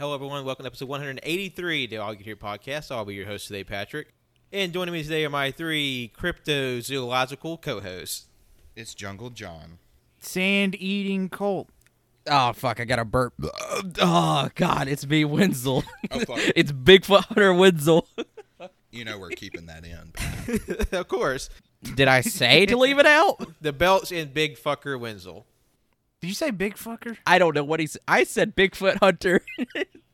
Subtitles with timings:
[0.00, 0.46] Hello, everyone.
[0.46, 2.90] Welcome to episode 183 of the All Get Here podcast.
[2.90, 4.14] I'll be your host today, Patrick.
[4.50, 8.28] And joining me today are my three cryptozoological co-hosts.
[8.74, 9.76] It's Jungle John.
[10.18, 11.68] Sand eating Colt.
[12.26, 12.80] Oh fuck!
[12.80, 13.34] I got a burp.
[14.00, 15.84] Oh god, it's me, Wenzel.
[16.10, 16.38] Oh, fuck.
[16.56, 18.08] it's Bigfoot Hunter Wenzel.
[18.90, 20.14] You know we're keeping that in.
[20.98, 21.50] of course,
[21.82, 23.46] Did I say to leave it out?
[23.60, 25.46] the belts in Big Fucker Wenzel.
[26.20, 27.16] Did you say big fucker?
[27.26, 27.96] I don't know what he's.
[28.06, 29.40] I said Bigfoot Hunter.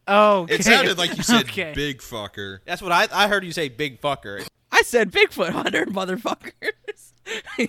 [0.06, 0.54] Oh, okay.
[0.56, 1.72] It sounded like you said Okay.
[1.74, 2.60] big fucker.
[2.64, 4.46] That's what I, I heard you say, Big Fucker.
[4.70, 6.52] I said Bigfoot Hunter, motherfuckers.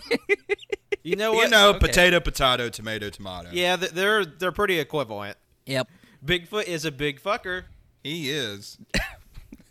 [1.04, 1.46] You know what?
[1.46, 1.80] You know, Okay.
[1.80, 3.50] potato, potato, tomato, tomato.
[3.54, 5.38] Yeah, they're they're pretty equivalent.
[5.66, 5.88] yep.
[6.26, 7.64] Bigfoot is a big fucker.
[8.04, 8.78] He is.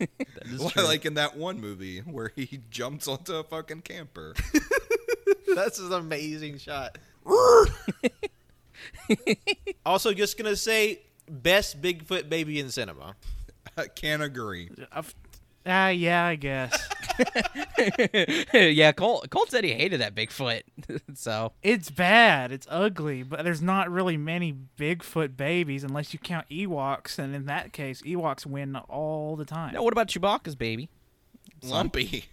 [0.01, 0.83] is true.
[0.83, 4.35] like in that one movie where he jumps onto a fucking camper.
[5.55, 6.97] That's an amazing shot.
[9.87, 13.17] also, just gonna say, best Bigfoot baby in cinema.
[13.77, 14.71] I can't agree.
[15.69, 16.79] Ah, yeah, I guess.
[18.53, 19.29] yeah, Colt.
[19.31, 20.63] Colt said he hated that Bigfoot.
[21.15, 22.53] so it's bad.
[22.53, 27.47] It's ugly, but there's not really many Bigfoot babies unless you count Ewoks, and in
[27.47, 29.75] that case, Ewoks win all the time.
[29.75, 29.83] no.
[29.83, 30.89] What about Chewbacca's baby?
[31.63, 32.27] Lumpy.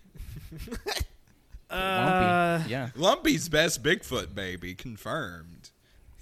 [1.70, 2.70] Uh, Lumpy.
[2.70, 2.90] Yeah.
[2.96, 5.53] Lumpy's best Bigfoot baby confirmed.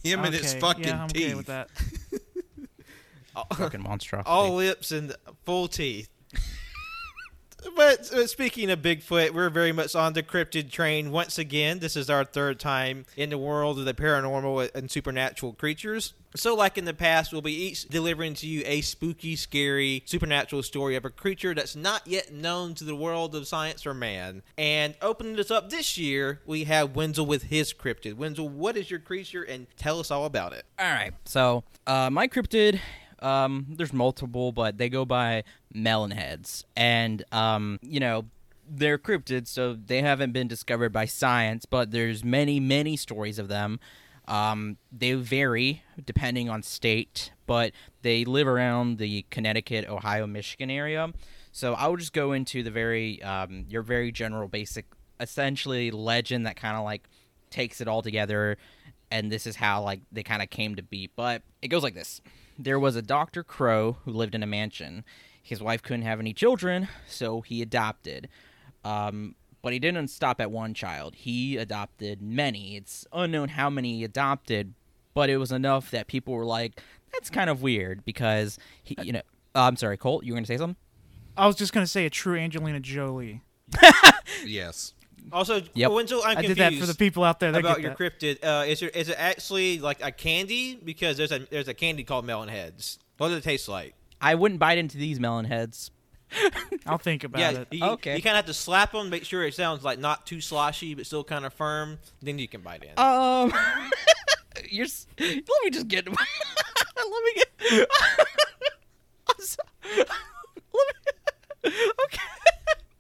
[0.03, 1.25] Him and his fucking yeah, I'm teeth.
[1.25, 1.69] okay with that.
[3.55, 4.29] Fucking monstrosity.
[4.29, 6.09] all lips and full teeth.
[7.75, 11.79] But uh, speaking of Bigfoot, we're very much on the cryptid train once again.
[11.79, 16.13] This is our third time in the world of the paranormal and supernatural creatures.
[16.35, 20.63] So, like in the past, we'll be each delivering to you a spooky, scary, supernatural
[20.63, 24.41] story of a creature that's not yet known to the world of science or man.
[24.57, 28.15] And opening this up this year, we have Wenzel with his cryptid.
[28.15, 30.63] Wenzel, what is your creature, and tell us all about it.
[30.79, 31.11] All right.
[31.25, 32.79] So, uh, my cryptid,
[33.21, 38.25] um, there's multiple, but they go by melon heads, and um, you know,
[38.69, 43.47] they're cryptids, so they haven't been discovered by science, but there's many, many stories of
[43.47, 43.79] them.
[44.27, 51.11] Um, they vary depending on state, but they live around the Connecticut, Ohio, Michigan area.
[51.51, 54.85] So I will just go into the very, um, your very general, basic,
[55.19, 57.09] essentially legend that kind of like
[57.49, 58.57] takes it all together
[59.11, 61.93] and this is how like they kind of came to be but it goes like
[61.93, 62.21] this
[62.63, 65.03] there was a dr crow who lived in a mansion.
[65.43, 68.29] His wife couldn't have any children so he adopted.
[68.83, 71.13] Um, but he didn't stop at one child.
[71.15, 72.75] He adopted many.
[72.75, 74.73] It's unknown how many he adopted
[75.13, 76.79] but it was enough that people were like
[77.11, 79.21] that's kind of weird because he you know
[79.55, 80.77] uh, i'm sorry colt you were going to say something?
[81.37, 83.41] I was just gonna say a true Angelina Jolie.
[84.45, 84.93] Yes.
[85.31, 85.91] Also, Yep.
[85.91, 86.57] Wenzel, I'm i confused.
[86.57, 88.19] did that for the people out there that about get your that.
[88.19, 88.43] cryptid.
[88.43, 90.75] Uh, is, there, is it actually like a candy?
[90.75, 92.99] Because there's a there's a candy called melon heads.
[93.17, 93.95] What does it taste like?
[94.23, 95.89] i wouldn't bite into these melon heads
[96.85, 97.67] I'll think about yeah, it.
[97.71, 98.15] you, Okay.
[98.15, 100.93] You kind of have to slap them, make sure it sounds like not too sloshy,
[100.95, 101.99] but still kind of firm.
[102.21, 102.97] Then you can bite in.
[102.97, 103.51] Um,
[104.69, 104.87] you're.
[105.19, 106.07] Let me just get.
[106.07, 107.87] let me get.
[109.27, 109.57] I'm so,
[109.97, 110.93] let me.
[111.65, 112.29] Okay.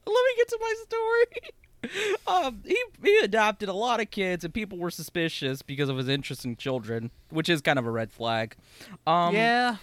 [0.05, 1.25] let me get to my story.
[2.27, 6.07] Um, he he adopted a lot of kids, and people were suspicious because of his
[6.07, 8.55] interest in children, which is kind of a red flag.
[9.07, 9.77] Um, yeah,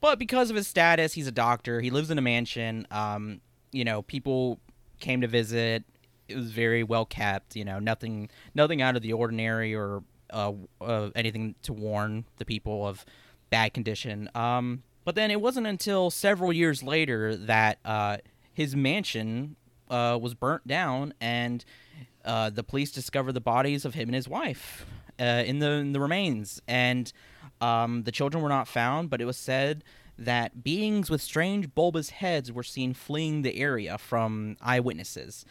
[0.00, 1.80] but because of his status, he's a doctor.
[1.80, 2.86] He lives in a mansion.
[2.90, 3.40] Um,
[3.72, 4.58] you know, people
[5.00, 5.84] came to visit.
[6.28, 7.56] It was very well kept.
[7.56, 12.44] You know, nothing, nothing out of the ordinary or uh, uh, anything to warn the
[12.44, 13.04] people of
[13.50, 14.28] bad condition.
[14.34, 18.18] Um, but then it wasn't until several years later that uh,
[18.52, 19.56] his mansion
[19.90, 21.64] uh, was burnt down, and
[22.24, 24.86] uh, the police discovered the bodies of him and his wife
[25.20, 26.60] uh, in the in the remains.
[26.66, 27.12] And
[27.60, 29.84] um, the children were not found, but it was said
[30.18, 35.44] that beings with strange bulbous heads were seen fleeing the area from eyewitnesses.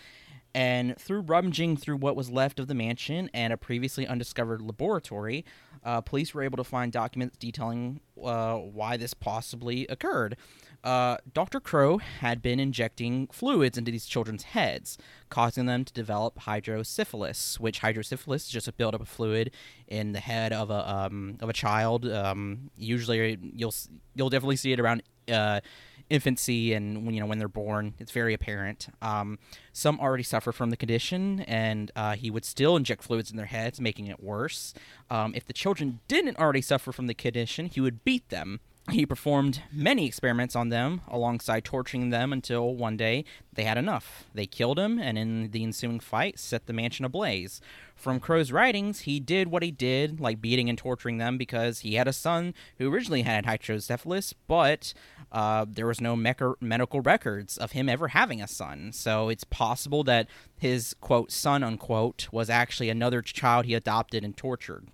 [0.56, 5.46] And through rummaging through what was left of the mansion and a previously undiscovered laboratory,
[5.84, 10.38] uh, police were able to find documents detailing uh, why this possibly occurred.
[10.84, 11.60] Uh, Dr.
[11.60, 14.98] Crow had been injecting fluids into these children's heads,
[15.30, 19.52] causing them to develop hydrosyphilis, which hydrosyphilis is just a buildup of fluid
[19.88, 22.06] in the head of a um, of a child.
[22.06, 23.74] Um, usually, you'll
[24.14, 25.62] you'll definitely see it around uh,
[26.10, 27.94] infancy and when you know when they're born.
[28.00, 28.90] It's very apparent.
[29.02, 29.40] Um,
[29.72, 33.46] some already suffer from the condition, and uh, he would still inject fluids in their
[33.46, 34.74] heads, making it worse.
[35.10, 38.60] Um, if the children didn't already suffer from the condition, he would beat them
[38.92, 44.26] he performed many experiments on them alongside torturing them until one day they had enough.
[44.34, 47.62] They killed him and in the ensuing fight set the mansion ablaze.
[47.96, 51.96] From Crow's writings, he did what he did, like beating and torturing them, because he
[51.96, 54.94] had a son who originally had hydrocephalus, but
[55.32, 58.92] uh, there was no medical records of him ever having a son.
[58.92, 60.28] So it's possible that
[60.58, 64.88] his quote son unquote was actually another child he adopted and tortured.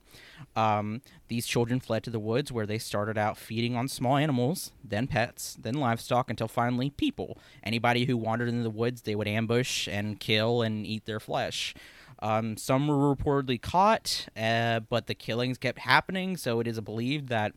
[0.56, 4.72] Um, these children fled to the woods where they started out feeding on small animals,
[4.84, 7.38] then pets, then livestock, until finally people.
[7.64, 11.74] Anybody who wandered into the woods, they would ambush and kill and eat their flesh.
[12.22, 17.30] Um, some were reportedly caught, uh, but the killings kept happening, so it is believed
[17.30, 17.54] that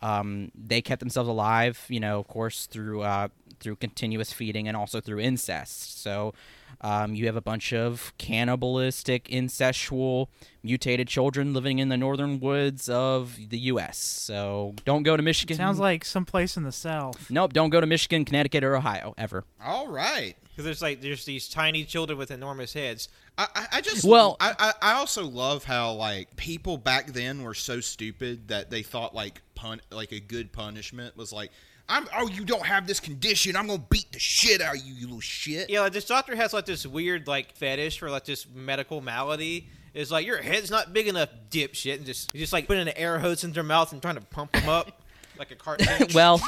[0.00, 3.28] um, they kept themselves alive, you know, of course, through uh,
[3.60, 6.02] through continuous feeding and also through incest.
[6.02, 6.34] So
[6.80, 10.28] um, you have a bunch of cannibalistic, incestual,
[10.62, 13.98] mutated children living in the northern woods of the U.S.
[13.98, 15.56] So don't go to Michigan.
[15.56, 17.30] Sounds like someplace in the south.
[17.30, 17.52] nope.
[17.52, 19.44] Don't go to Michigan, Connecticut, or Ohio ever.
[19.64, 20.36] All right.
[20.44, 23.08] Because there's like there's these tiny children with enormous heads.
[23.36, 27.42] I, I, I just Well- I, I I also love how like people back then
[27.42, 31.50] were so stupid that they thought like pun like a good punishment was like
[31.88, 34.94] I'm oh you don't have this condition I'm gonna beat the shit out of you
[34.94, 38.24] you little shit Yeah, like this doctor has like this weird like fetish for like
[38.24, 39.68] this medical malady.
[39.94, 43.18] It's like your head's not big enough, dipshit, and just just like putting an air
[43.18, 45.00] hose in their mouth and trying to pump them up
[45.38, 46.08] like a cartoon.
[46.14, 46.40] well,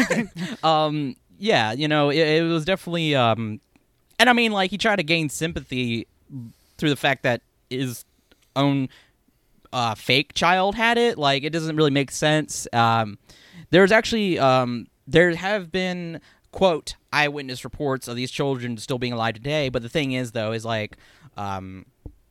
[0.64, 3.60] um, yeah, you know, it, it was definitely, um,
[4.18, 6.06] and I mean, like he tried to gain sympathy
[6.78, 8.04] through the fact that his
[8.56, 8.88] own
[9.72, 11.18] uh, fake child had it.
[11.18, 12.66] Like, it doesn't really make sense.
[12.72, 13.18] Um,
[13.70, 16.20] there's actually, um, there have been
[16.52, 19.68] quote eyewitness reports of these children still being alive today.
[19.68, 20.96] But the thing is, though, is like,
[21.36, 21.86] um,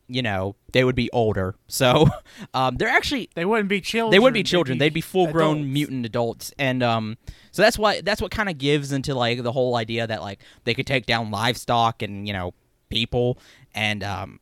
[0.07, 2.07] you know, they would be older, so
[2.53, 4.11] um, they're actually They wouldn't be children.
[4.11, 4.77] they wouldn't be children.
[4.79, 5.71] They'd be full grown adults.
[5.73, 6.51] mutant adults.
[6.57, 7.17] And um
[7.51, 10.39] so that's why that's what kind of gives into like the whole idea that like
[10.63, 12.53] they could take down livestock and, you know,
[12.89, 13.37] people
[13.75, 14.39] and um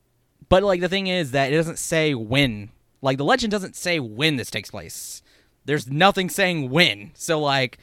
[0.48, 2.70] but like the thing is that it doesn't say when.
[3.02, 5.22] Like the legend doesn't say when this takes place.
[5.68, 7.12] There's nothing saying when.
[7.14, 7.78] So like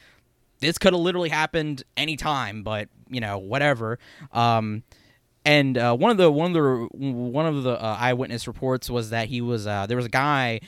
[0.59, 3.97] this could have literally happened anytime, but you know, whatever.
[4.33, 4.83] Um
[5.45, 9.11] and uh, one of the one of the one of the uh, eyewitness reports was
[9.11, 10.59] that he was uh, there was a guy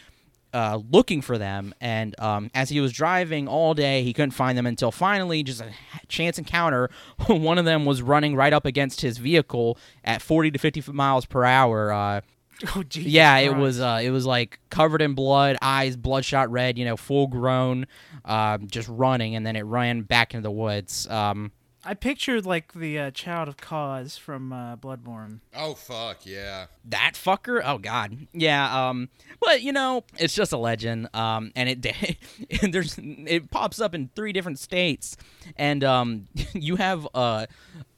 [0.54, 4.58] uh, looking for them, and um, as he was driving all day, he couldn't find
[4.58, 5.72] them until finally, just a
[6.08, 6.90] chance encounter,
[7.28, 11.26] one of them was running right up against his vehicle at 40 to 50 miles
[11.26, 11.92] per hour.
[11.92, 12.22] Uh,
[12.76, 13.60] Oh, Jesus yeah, it Christ.
[13.62, 17.86] was uh, it was like covered in blood, eyes bloodshot red, you know, full grown,
[18.26, 21.08] um, just running, and then it ran back into the woods.
[21.08, 21.52] Um,
[21.86, 25.40] I pictured like the uh, child of Kos from uh, Bloodborne.
[25.56, 29.08] oh fuck yeah that fucker oh god yeah um
[29.40, 32.18] but you know it's just a legend um and it
[32.72, 35.16] there's it pops up in three different states
[35.56, 37.46] and um you have uh,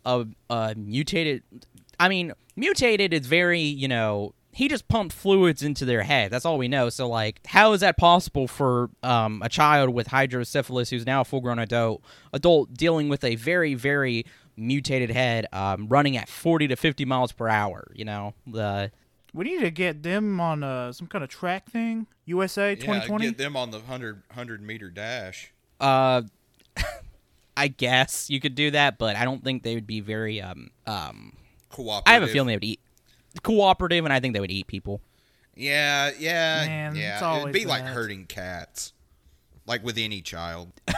[0.05, 1.41] a a mutated
[1.99, 6.45] i mean mutated is very you know he just pumped fluids into their head that's
[6.45, 10.89] all we know so like how is that possible for um, a child with hydrocephalus
[10.89, 12.01] who's now a full-grown adult
[12.33, 14.25] adult dealing with a very very
[14.57, 18.91] mutated head um, running at 40 to 50 miles per hour you know the
[19.33, 22.07] We need to get them on uh, some kind of track thing.
[22.25, 23.25] USA yeah 2020.
[23.27, 26.23] get them on the 100 100 meter dash Uh,
[27.57, 30.71] I guess you could do that, but I don't think they would be very um
[30.87, 31.33] um.
[31.69, 32.79] cooperative I have a feeling they would eat
[33.43, 35.01] cooperative, and I think they would eat people.
[35.55, 37.93] yeah yeah Man, it's yeah it'd always be like that.
[37.93, 38.93] hurting cats
[39.65, 40.71] like with any child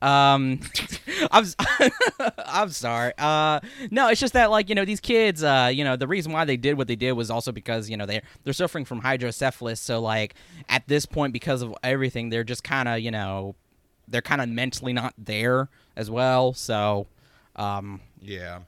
[0.00, 0.60] Um,
[1.32, 1.56] I'm s-
[2.46, 3.12] I'm sorry.
[3.18, 3.58] Uh,
[3.90, 5.42] no, it's just that like you know these kids.
[5.42, 7.96] Uh, you know the reason why they did what they did was also because you
[7.96, 9.80] know they they're suffering from hydrocephalus.
[9.80, 10.34] So like
[10.68, 13.56] at this point, because of everything, they're just kind of you know
[14.06, 16.52] they're kind of mentally not there as well.
[16.52, 17.08] So,
[17.56, 18.60] um, yeah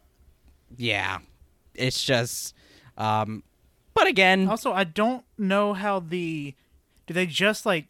[0.76, 1.18] yeah,
[1.74, 2.54] it's just
[2.96, 3.42] um,
[3.94, 6.54] but again, Also, I don't know how the.
[7.06, 7.86] Do they just like.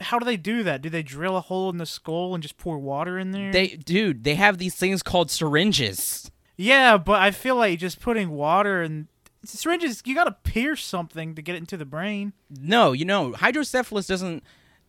[0.00, 0.82] How do they do that?
[0.82, 3.50] Do they drill a hole in the skull and just pour water in there?
[3.50, 6.30] they dude they have these things called syringes.
[6.56, 9.06] Yeah, but I feel like just putting water and
[9.44, 10.02] syringes.
[10.04, 12.34] You gotta pierce something to get it into the brain.
[12.50, 14.42] No, you know, hydrocephalus doesn't.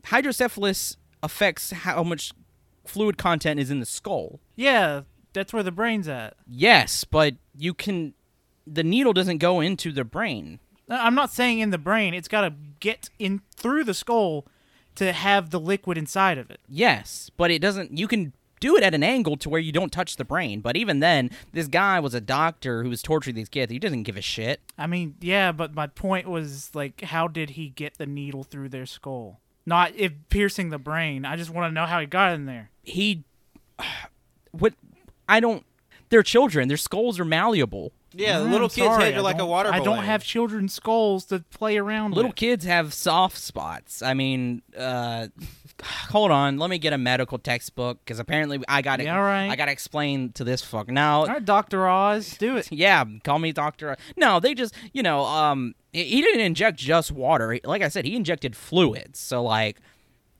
[0.06, 2.32] Hydrocephalus affects how much
[2.86, 4.39] fluid content is in the skull.
[4.56, 5.01] Yeah,
[5.34, 6.36] that's where the brain's at.
[6.48, 8.13] Yes, but you can.
[8.69, 10.59] The needle doesn't go into the brain.
[10.89, 12.13] I'm not saying in the brain.
[12.13, 14.45] It's gotta get in through the skull
[14.95, 16.59] to have the liquid inside of it.
[16.67, 17.97] Yes, but it doesn't.
[17.97, 20.62] You can do it at an angle to where you don't touch the brain.
[20.62, 23.71] But even then, this guy was a doctor who was torturing these kids.
[23.71, 24.62] He doesn't give a shit.
[24.77, 28.69] I mean, yeah, but my point was like, how did he get the needle through
[28.69, 29.39] their skull?
[29.65, 31.25] Not if piercing the brain.
[31.25, 32.71] I just want to know how he got in there.
[32.83, 33.24] He,
[34.51, 34.74] what?
[35.29, 35.65] I don't.
[36.09, 36.69] They're children.
[36.69, 37.91] Their skulls are malleable.
[38.14, 40.06] Yeah, Mm, little kids' sorry, heads I are like a don't- water I don't balloon.
[40.06, 42.36] have children's skulls to play around Little with.
[42.38, 44.02] kids have soft spots.
[44.02, 45.28] I mean, uh,
[46.10, 46.58] hold on.
[46.58, 49.04] Let me get a medical textbook because apparently I got to.
[49.04, 49.50] Yeah, all right.
[49.50, 51.20] I got to explain to this fuck now.
[51.22, 52.70] All right, Doctor Oz, do it.
[52.72, 53.98] Yeah, call me doctor.
[54.16, 57.52] No, they just, you know, um, he- he didn't inject just water.
[57.54, 59.20] He- Like I said, he injected fluids.
[59.20, 59.78] So like,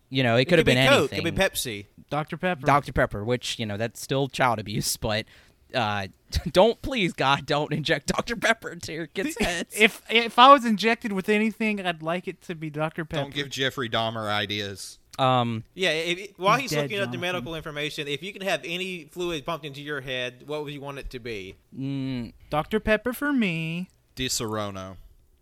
[0.10, 1.20] you know, it could have be been Coke, anything.
[1.20, 1.86] It could be Pepsi.
[2.10, 2.38] Dr.
[2.38, 2.66] Pepper.
[2.66, 5.26] Dr Pepper, which you know that's still child abuse, but
[5.74, 6.08] uh,
[6.52, 9.76] don't please God, don't inject Dr Pepper into your kids' heads.
[9.78, 13.06] if if I was injected with anything, I'd like it to be Dr.
[13.06, 13.24] Pepper.
[13.24, 15.00] Don't give Jeffrey Dahmer ideas.
[15.20, 18.62] um, Yeah, if, while he's dead, looking up the medical information, if you can have
[18.64, 21.56] any fluid pumped into your head, what would you want it to be?
[21.78, 22.80] mm, Dr.
[22.80, 23.90] Pepper for me.
[24.16, 24.98] Disaronno.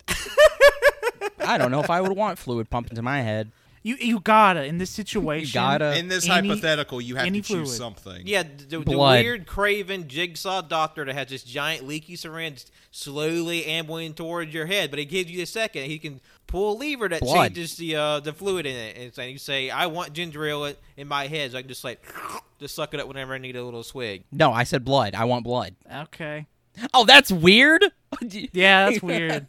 [1.40, 3.52] I don't know if I would want fluid pumped into my head.
[3.86, 5.46] You you gotta in this situation.
[5.48, 5.96] You gotta.
[5.96, 7.78] In this any- hypothetical, you have any to choose fluid.
[7.78, 8.22] something.
[8.26, 9.24] Yeah, the, the Blood.
[9.24, 14.90] weird Craven jigsaw doctor that has this giant leaky syringe slowly ambling towards your head,
[14.90, 15.84] but he gives you a second.
[15.86, 17.50] He can pull a lever that Blood.
[17.50, 20.66] changes the uh, the fluid in it, and so you say, "I want ginger ale
[20.66, 22.02] in- in my head," so I can just like
[22.60, 24.24] just suck it up whenever I need a little swig.
[24.32, 25.14] No, I said blood.
[25.14, 25.76] I want blood.
[25.94, 26.48] Okay.
[26.94, 27.86] Oh, that's weird.
[28.22, 29.46] Yeah, that's weird.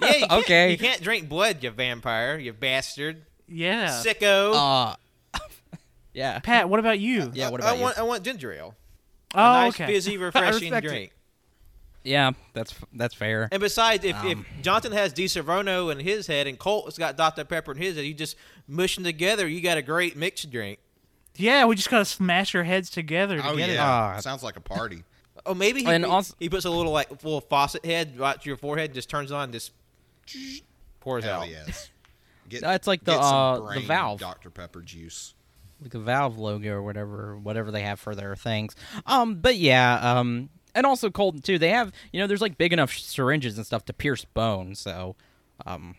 [0.00, 0.70] Yeah, you Okay.
[0.72, 3.88] You can't drink blood, you vampire, you bastard, Yeah.
[4.04, 4.96] sicko.
[5.34, 5.38] Uh,
[6.14, 6.38] yeah.
[6.40, 7.30] Pat, what about you?
[7.34, 7.50] Yeah.
[7.50, 7.82] What I about you?
[7.82, 8.74] want I want ginger ale.
[9.34, 9.86] Oh, a nice, okay.
[9.86, 10.88] fizzy, refreshing respect it.
[10.88, 11.10] drink.
[12.04, 13.48] Yeah, that's that's fair.
[13.50, 17.44] And besides, if, Um, if Jonathan has Disaronno in his head and Colt's got Dr.
[17.44, 18.36] Pepper in his head, you just
[18.68, 19.48] mush them together.
[19.48, 20.78] You got a great mixed drink.
[21.36, 23.74] Yeah, we just gotta smash our heads together to Oh get it.
[23.74, 24.20] yeah, Ah.
[24.20, 25.02] sounds like a party.
[25.46, 28.48] Oh, maybe he, And also- he puts a little like little faucet head right to
[28.48, 29.72] your forehead, just turns on, just
[31.00, 31.48] pours Hell out.
[31.50, 31.90] yes.
[32.48, 34.20] Get, That's like the, get some uh, the Valve.
[34.20, 35.34] Dr Pepper juice.
[35.82, 38.74] like a Valve logo or whatever, whatever they have for their things.
[39.06, 41.58] Um, but yeah, um, and also Colton too.
[41.58, 44.74] They have, you know, there's like big enough syringes and stuff to pierce bone.
[44.74, 45.16] So,
[45.66, 45.94] um,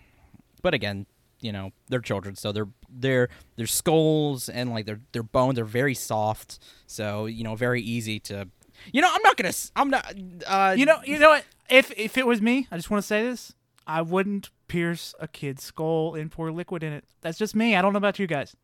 [0.62, 1.06] but again,
[1.42, 5.66] you know, they're children, so their their their skulls and like their their bones are
[5.66, 6.60] very soft.
[6.88, 8.48] So you know, very easy to.
[8.92, 9.54] You know, I'm not gonna.
[9.76, 10.14] I'm not.
[10.46, 11.46] Uh, You know, you know what?
[11.70, 13.54] If if it was me, I just want to say this:
[13.88, 17.04] I wouldn't pierce a kid's skull and pour liquid in it.
[17.22, 17.76] That's just me.
[17.76, 18.56] I don't know about you guys.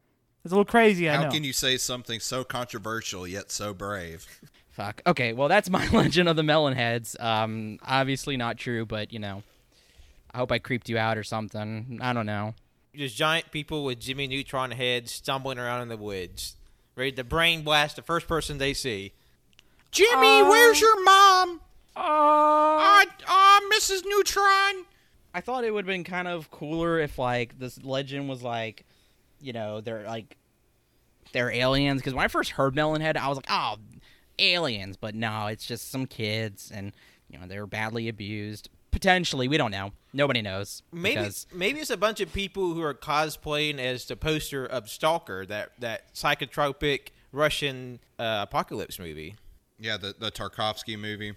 [0.43, 1.09] It's a little crazy.
[1.09, 1.29] I How know.
[1.31, 4.25] can you say something so controversial yet so brave?
[4.71, 5.01] Fuck.
[5.05, 7.15] Okay, well that's my legend of the melon heads.
[7.19, 9.43] Um, obviously not true, but you know,
[10.33, 11.99] I hope I creeped you out or something.
[12.01, 12.55] I don't know.
[12.95, 16.55] Just giant people with Jimmy Neutron heads stumbling around in the woods,
[16.95, 19.13] ready to brain blast the first person they see.
[19.91, 21.61] Jimmy, where's your mom?
[21.95, 24.03] Uh, Ah, ah, Mrs.
[24.05, 24.85] Neutron.
[25.33, 28.85] I thought it would have been kind of cooler if like this legend was like,
[29.39, 30.37] you know, they're like
[31.31, 32.01] they're aliens.
[32.01, 33.75] Because when I first heard Melonhead, I was like, oh,
[34.39, 34.97] aliens.
[34.97, 36.91] But no, it's just some kids, and
[37.29, 38.69] you know they were badly abused.
[38.91, 39.93] Potentially, we don't know.
[40.13, 40.83] Nobody knows.
[40.91, 44.89] Maybe because maybe it's a bunch of people who are cosplaying as the poster of
[44.89, 49.35] Stalker, that that psychotropic Russian uh, apocalypse movie.
[49.79, 51.35] Yeah, the the Tarkovsky movie.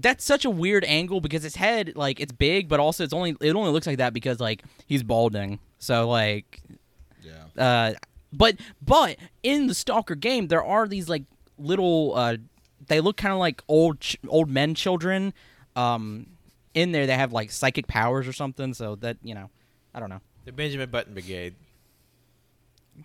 [0.00, 3.36] That's such a weird angle because his head, like, it's big, but also it's only
[3.40, 5.58] it only looks like that because like he's balding.
[5.78, 6.60] So like,
[7.22, 7.62] Yeah.
[7.62, 7.94] uh,
[8.32, 11.24] but but in the Stalker game, there are these like
[11.58, 12.14] little.
[12.14, 12.36] Uh,
[12.88, 15.32] they look kind of like old ch- old men children.
[15.74, 16.26] Um,
[16.74, 18.74] in there they have like psychic powers or something.
[18.74, 19.50] So that you know,
[19.94, 20.20] I don't know.
[20.44, 21.54] The Benjamin Button Brigade.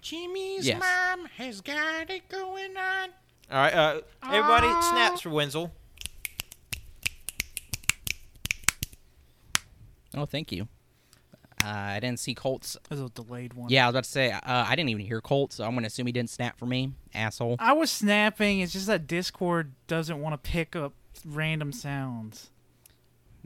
[0.02, 0.80] Jimmy's Yes.
[0.80, 3.10] mom has got it going on.
[3.52, 5.72] All right, uh, everybody, snaps for Wenzel.
[10.16, 10.68] Oh, thank you.
[11.64, 12.76] Uh, I didn't see Colt's.
[12.90, 13.70] There's a delayed one.
[13.70, 15.88] Yeah, I was about to say uh, I didn't even hear Colt, so I'm gonna
[15.88, 17.58] assume he didn't snap for me, asshole.
[17.60, 18.62] I was snapping.
[18.62, 20.94] It's just that Discord doesn't want to pick up
[21.26, 22.50] random sounds.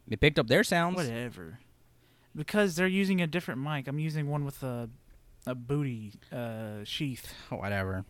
[0.10, 0.96] It picked up their sounds.
[0.96, 1.60] Whatever.
[2.36, 3.88] Because they're using a different mic.
[3.88, 4.90] I'm using one with a
[5.46, 7.34] a booty uh, sheath.
[7.50, 8.06] Whatever.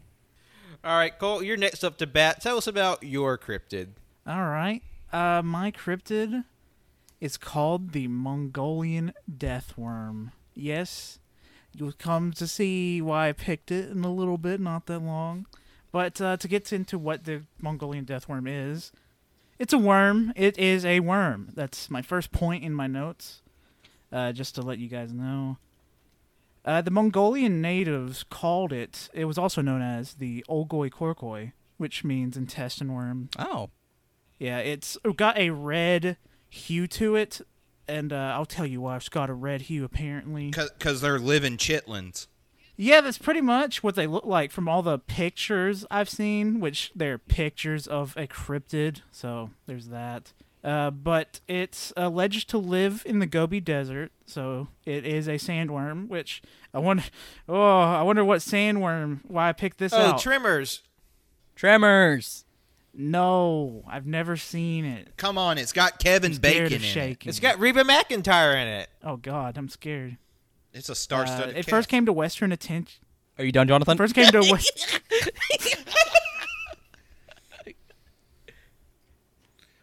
[0.84, 2.42] All right, Cole, you're next up to bat.
[2.42, 3.90] Tell us about your cryptid.
[4.28, 4.84] All right.
[5.12, 6.44] Uh, my cryptid
[7.26, 10.32] is called the Mongolian Deathworm.
[10.54, 11.18] Yes,
[11.74, 15.48] you'll come to see why I picked it in a little bit, not that long.
[15.92, 18.92] But uh, to get into what the Mongolian Deathworm is,
[19.58, 20.34] it's a worm.
[20.36, 21.50] It is a worm.
[21.56, 23.42] That's my first point in my notes,
[24.12, 25.58] uh, just to let you guys know.
[26.64, 32.04] Uh, the Mongolian natives called it, it was also known as the Olgoi Khorkhoi, which
[32.04, 33.30] means intestine worm.
[33.40, 33.72] Oh.
[34.38, 36.18] Yeah, it's got a red
[36.56, 37.42] hue to it.
[37.88, 38.96] and uh, I'll tell you why.
[38.98, 40.52] It's got a red hue apparently.
[40.52, 42.28] Because they're living chitlins.
[42.78, 46.92] Yeah, that's pretty much what they look like from all the pictures I've seen, which
[46.96, 49.02] they're pictures of a cryptid.
[49.12, 50.34] So there's that.
[50.64, 56.08] Uh, but it's alleged to live in the Gobi Desert, so it is a sandworm.
[56.08, 56.42] Which
[56.74, 57.04] I wonder,
[57.48, 59.20] oh, I wonder what sandworm.
[59.28, 60.20] Why I picked this Oh, out?
[60.20, 60.82] Tremors.
[61.56, 62.45] Tremors.
[62.98, 65.14] No, I've never seen it.
[65.18, 66.84] Come on, it's got Kevin I'm Bacon of in it.
[66.84, 67.30] shaking.
[67.30, 68.90] It's got Reba McEntire in it.
[69.04, 70.18] Oh God, I'm scared.
[70.74, 71.50] It's a Uh, star-studded.
[71.52, 71.70] it cast.
[71.70, 73.02] first came to Western attention.
[73.38, 73.98] Are you done, Jonathan?
[73.98, 74.40] First came to.
[74.52, 75.02] West-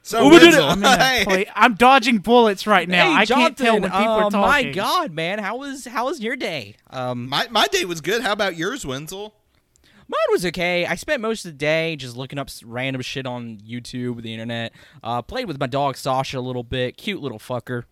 [0.05, 0.45] So did it.
[0.47, 3.13] Wenzel, I'm, in a hey, play- I'm dodging bullets right now.
[3.15, 4.41] Hey, I can't tell when people uh, are talking.
[4.41, 6.75] My God, man, how was how was your day?
[6.91, 8.21] Um, my my day was good.
[8.23, 9.35] How about yours, Wenzel?
[10.09, 10.85] Mine was okay.
[10.87, 14.73] I spent most of the day just looking up random shit on YouTube, the internet.
[15.03, 16.97] Uh, played with my dog Sasha a little bit.
[16.97, 17.85] Cute little fucker.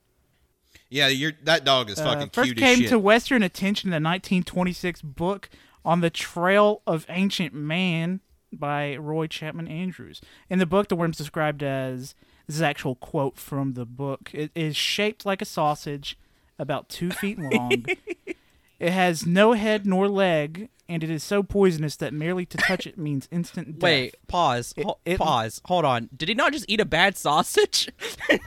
[0.89, 2.89] Yeah, you're that dog is Uh, fucking first cute came as shit.
[2.91, 5.49] to Western attention in the 1926 book
[5.85, 8.21] on the Trail of Ancient Man
[8.53, 10.21] by Roy Chapman Andrews.
[10.49, 12.15] In the book, the worm's described as
[12.47, 14.31] this is an actual quote from the book.
[14.35, 16.19] It is shaped like a sausage,
[16.59, 17.87] about two feet long.
[18.81, 22.87] it has no head nor leg, and it is so poisonous that merely to touch
[22.87, 23.83] it means instant death.
[23.83, 24.75] Wait, pause.
[24.77, 25.61] It- Ho- it- pause.
[25.67, 26.09] Hold on.
[26.15, 27.89] Did he not just eat a bad sausage?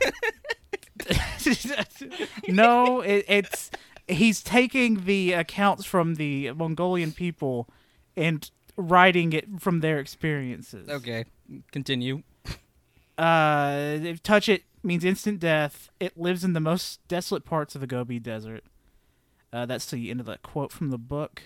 [2.48, 3.72] no, it, it's
[4.08, 7.68] he's taking the accounts from the Mongolian people
[8.16, 10.90] and writing it from their experiences.
[10.90, 11.26] okay,
[11.72, 12.24] continue.
[13.18, 15.90] Uh, if touch it means instant death.
[16.00, 18.64] It lives in the most desolate parts of the Gobi Desert.
[19.52, 21.44] Uh, that's the end of the quote from the book.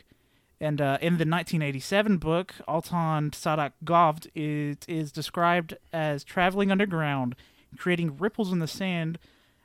[0.60, 7.36] And uh, in the 1987 book, Altan Sadak Govd is, is described as traveling underground,
[7.78, 9.20] creating ripples in the sand,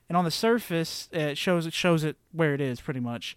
[0.08, 3.34] and on the surface, uh, it shows it shows it where it is pretty much.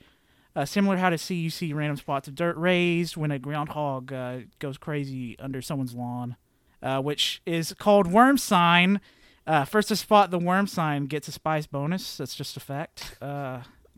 [0.56, 4.12] Uh, similar how to see you see random spots of dirt raised when a groundhog
[4.12, 6.36] uh, goes crazy under someone's lawn,
[6.84, 9.00] uh, which is called worm sign.
[9.48, 12.18] Uh, first to spot the worm sign gets a spice bonus.
[12.18, 13.18] That's just a fact.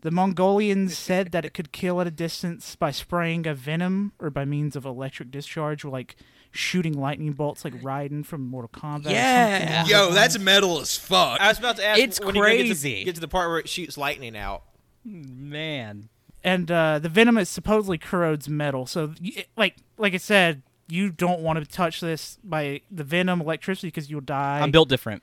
[0.00, 4.30] The Mongolians said that it could kill at a distance by spraying a venom or
[4.30, 6.14] by means of electric discharge, or like
[6.52, 9.10] shooting lightning bolts, like Raiden from Mortal Kombat.
[9.10, 9.78] Yeah.
[9.82, 11.40] something Yo, that's metal as fuck.
[11.40, 12.00] I was about to ask.
[12.00, 13.04] It's when you gonna get to- crazy.
[13.04, 14.62] Get to, the part where it shoots lightning out.
[15.04, 16.08] Man.
[16.44, 18.86] and uh, the venom is supposedly corrodes metal.
[18.86, 19.14] So,
[19.56, 24.10] like, like I said, you don't want to touch this by the venom, electricity, because
[24.10, 24.60] you'll die.
[24.60, 25.22] I'm built different.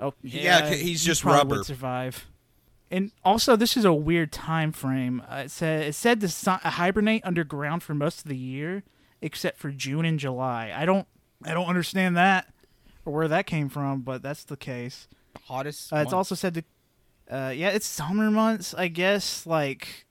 [0.00, 1.56] Oh, Yeah, yeah, he's you just probably rubber.
[1.58, 2.26] Would survive.
[2.92, 5.22] And also, this is a weird time frame.
[5.28, 8.82] Uh, it said it said to si- hibernate underground for most of the year,
[9.22, 10.72] except for June and July.
[10.76, 11.08] I don't,
[11.44, 12.52] I don't understand that
[13.06, 15.08] or where that came from, but that's the case.
[15.44, 15.90] Hottest.
[15.90, 16.64] Uh, it's also said to,
[17.30, 19.46] uh, yeah, it's summer months, I guess.
[19.46, 20.04] Like,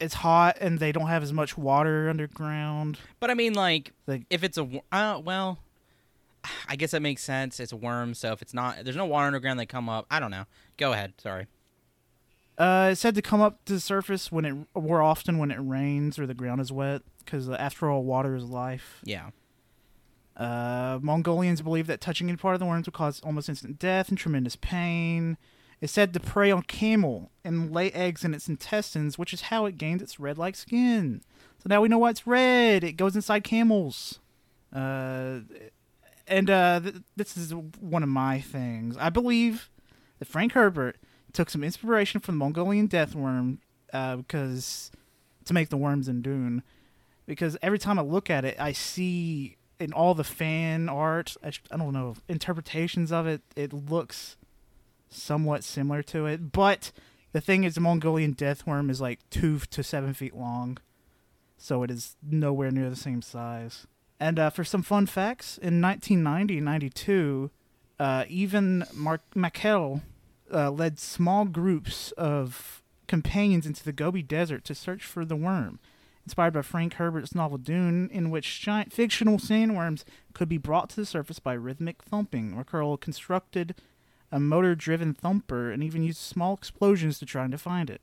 [0.00, 2.98] it's hot and they don't have as much water underground.
[3.20, 5.60] But I mean, like, Like- if it's a uh, well,
[6.68, 7.60] I guess that makes sense.
[7.60, 9.60] It's a worm, so if it's not, there's no water underground.
[9.60, 10.06] They come up.
[10.10, 10.44] I don't know.
[10.76, 11.14] Go ahead.
[11.18, 11.46] Sorry.
[12.58, 15.58] Uh, it's said to come up to the surface when it more often when it
[15.58, 19.00] rains or the ground is wet, because after all, water is life.
[19.04, 19.30] Yeah.
[20.36, 24.08] Uh, Mongolians believe that touching any part of the worms will cause almost instant death
[24.08, 25.36] and tremendous pain.
[25.80, 29.66] It's said to prey on camel and lay eggs in its intestines, which is how
[29.66, 31.22] it gains its red-like skin.
[31.58, 32.82] So now we know why it's red.
[32.84, 34.20] It goes inside camels.
[34.72, 35.40] Uh,
[36.26, 38.96] and uh, th- this is one of my things.
[38.98, 39.70] I believe
[40.18, 40.96] that Frank Herbert
[41.36, 43.60] took some inspiration from the Mongolian death worm
[43.92, 44.90] uh, because
[45.44, 46.62] to make the worms in Dune.
[47.26, 51.52] Because every time I look at it, I see in all the fan art, I,
[51.70, 54.36] I don't know, interpretations of it, it looks
[55.10, 56.52] somewhat similar to it.
[56.52, 56.90] But
[57.32, 60.78] the thing is, the Mongolian death worm is like two to seven feet long,
[61.58, 63.86] so it is nowhere near the same size.
[64.18, 67.50] And uh, for some fun facts, in 1990 92,
[67.98, 70.00] uh, even Mark Mackerle
[70.52, 75.78] uh, led small groups of companions into the Gobi Desert to search for the worm,
[76.24, 80.04] inspired by Frank Herbert's novel Dune, in which giant fictional sandworms
[80.34, 82.56] could be brought to the surface by rhythmic thumping.
[82.56, 83.74] Mackerle constructed
[84.32, 88.00] a motor-driven thumper and even used small explosions to try to find it.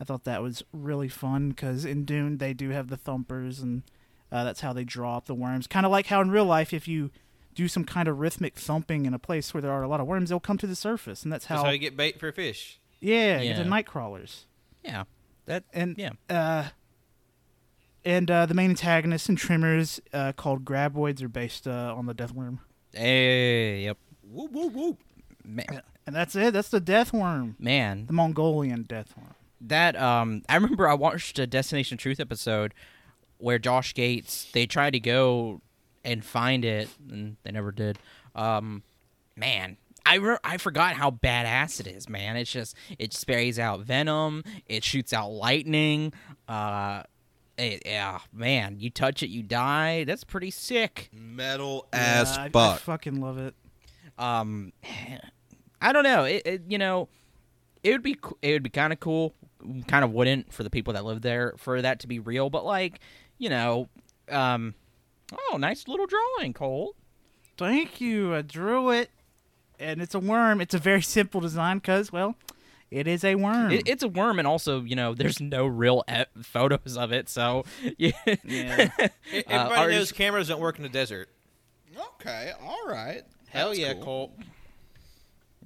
[0.00, 3.82] I thought that was really fun because in Dune they do have the thumpers, and
[4.30, 5.66] uh, that's how they draw up the worms.
[5.66, 7.10] Kind of like how in real life, if you
[7.58, 10.06] do some kind of rhythmic thumping in a place where there are a lot of
[10.06, 11.56] worms, they'll come to the surface, and that's how.
[11.56, 12.78] That's how you get bait for fish.
[13.00, 13.58] yeah, Yeah.
[13.58, 14.46] the night crawlers.
[14.84, 15.04] Yeah.
[15.46, 15.64] That.
[15.72, 16.10] And Yeah.
[16.30, 16.68] uh,
[18.04, 22.14] and uh, the main antagonists and Tremors uh, called graboids are based uh, on the
[22.14, 22.60] death worm.
[22.92, 23.82] Hey.
[23.84, 23.98] Yep.
[24.22, 24.98] Whoop whoop whoop.
[25.44, 25.82] Man.
[26.06, 26.52] And that's it.
[26.54, 27.56] That's the death worm.
[27.58, 29.34] Man, The Mongolian death worm.
[29.60, 32.72] that um I remember I watched a Destination Truth episode
[33.38, 35.60] where Josh Gates they tried to go
[36.04, 37.98] and find it and they never did.
[38.34, 38.82] Um
[39.36, 42.36] man, I re- I forgot how badass it is, man.
[42.36, 46.12] It's just it sprays out venom, it shoots out lightning.
[46.48, 47.02] Uh
[47.56, 50.04] it, yeah, man, you touch it, you die.
[50.04, 51.10] That's pretty sick.
[51.12, 52.78] Metal as Yeah, I- I, fuck.
[52.80, 53.52] fucking love it.
[54.16, 54.72] Um,
[55.80, 56.24] I don't know.
[56.24, 57.08] It, it you know,
[57.82, 59.34] it would be it would be kind of cool.
[59.88, 62.64] Kind of wouldn't for the people that live there for that to be real, but
[62.64, 63.00] like
[63.38, 63.88] you know,
[64.30, 64.74] um,
[65.50, 66.94] oh, nice little drawing, Cole.
[67.56, 68.34] Thank you.
[68.34, 69.10] I drew it,
[69.78, 70.60] and it's a worm.
[70.60, 72.36] It's a very simple design because, well,
[72.90, 73.70] it is a worm.
[73.72, 77.28] It, it's a worm, and also you know, there's no real e- photos of it,
[77.28, 77.64] so
[77.98, 78.12] yeah.
[78.44, 78.90] yeah.
[78.98, 81.28] Uh, Everybody ours- knows cameras don't work in the desert.
[82.20, 83.22] Okay, all right.
[83.48, 84.02] Hell That's yeah, cool.
[84.04, 84.32] Colt.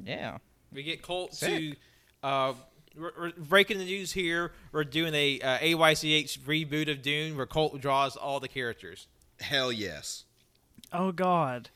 [0.05, 0.39] yeah.
[0.73, 1.77] We get Colt Sick.
[2.23, 2.27] to.
[2.27, 2.55] Uh,
[2.97, 4.53] we're, we're breaking the news here.
[4.73, 9.07] We're doing a uh, AYCH reboot of Dune where Colt draws all the characters.
[9.41, 10.25] Hell yes.
[10.93, 11.71] oh God.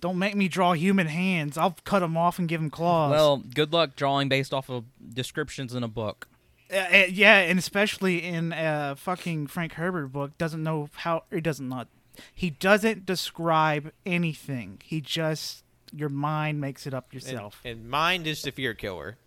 [0.00, 1.58] Don't make me draw human hands.
[1.58, 3.10] I'll cut them off and give them claws.
[3.10, 6.26] Well, good luck drawing based off of descriptions in a book.
[6.72, 11.40] Uh, uh, yeah, and especially in a fucking Frank Herbert book, doesn't know how he
[11.42, 11.88] doesn't not
[12.34, 14.80] he doesn't describe anything.
[14.84, 17.60] He just your mind makes it up And, yourself.
[17.64, 19.18] and mind is the fear killer.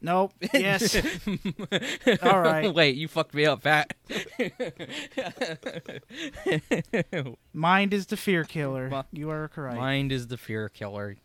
[0.00, 0.32] Nope.
[0.54, 0.96] Yes.
[2.22, 2.72] All right.
[2.72, 3.92] Wait, you fucked me up, Pat.
[7.52, 8.88] Mind is the fear killer.
[8.88, 9.76] Mi- you are correct.
[9.76, 11.16] Mind is the fear killer.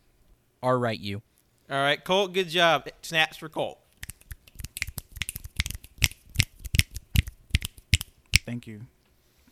[0.62, 1.22] All right, you.
[1.70, 2.88] All right, Colt, good job.
[3.02, 3.78] Snaps for Colt.
[8.46, 8.82] Thank you.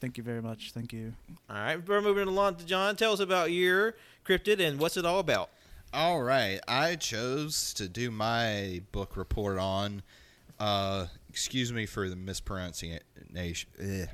[0.00, 0.72] Thank you very much.
[0.72, 1.14] Thank you.
[1.48, 2.96] All right, we're moving along to John.
[2.96, 3.94] Tell us about your
[4.26, 5.50] cryptid and what's it all about.
[5.94, 10.02] All right, I chose to do my book report on.
[10.58, 13.02] Uh, excuse me for the mispronunciation.
[13.78, 14.08] ugh,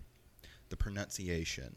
[0.71, 1.77] the pronunciation.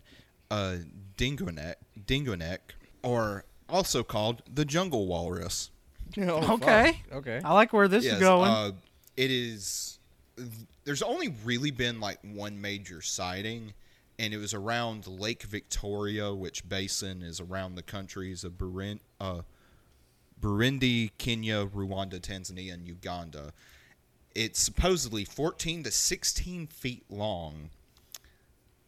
[0.49, 0.77] Uh,
[1.17, 2.59] Dingonek, Dingonek,
[3.03, 5.69] or also called the jungle walrus.
[6.17, 7.01] okay.
[7.11, 7.39] Okay.
[7.43, 8.49] I like where this Yes, is going.
[8.49, 8.71] Uh,
[9.15, 9.99] it is.
[10.83, 13.73] There's only really been like one major sighting,
[14.17, 19.41] and it was around Lake Victoria, which basin is around the countries of Burundi, uh,
[20.41, 23.53] Burundi, Kenya, Rwanda, Tanzania, and Uganda.
[24.33, 27.69] It's supposedly 14 to 16 feet long,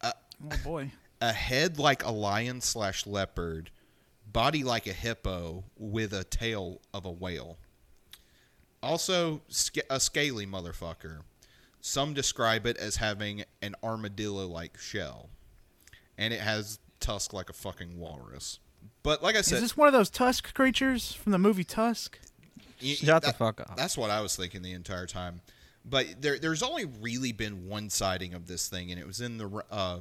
[0.00, 0.12] uh,
[0.50, 0.90] oh boy.
[1.20, 3.70] a head like a lion slash leopard,
[4.30, 7.58] body like a hippo, with a tail of a whale.
[8.82, 9.42] Also,
[9.88, 11.20] a scaly motherfucker.
[11.80, 15.28] Some describe it as having an armadillo like shell.
[16.16, 18.58] And it has tusk like a fucking walrus.
[19.02, 22.18] But like I said, Is this one of those Tusk creatures from the movie Tusk?
[22.82, 23.76] y- Shut the fuck up.
[23.76, 25.40] That's what I was thinking the entire time.
[25.84, 29.36] But there, there's only really been one sighting of this thing, and it was in
[29.38, 30.00] the uh,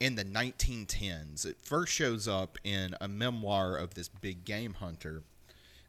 [0.00, 1.44] in the 1910s.
[1.44, 5.22] It first shows up in a memoir of this big game hunter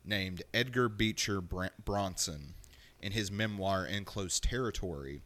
[0.04, 2.56] named Edgar Beecher Bra- Bronson,
[3.00, 5.22] in his memoir "In Closed Territory."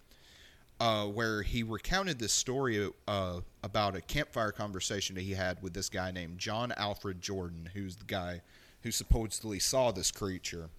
[0.79, 5.73] Uh, where he recounted this story uh, about a campfire conversation that he had with
[5.73, 8.41] this guy named John Alfred Jordan, who's the guy
[8.83, 10.69] who supposedly saw this creature.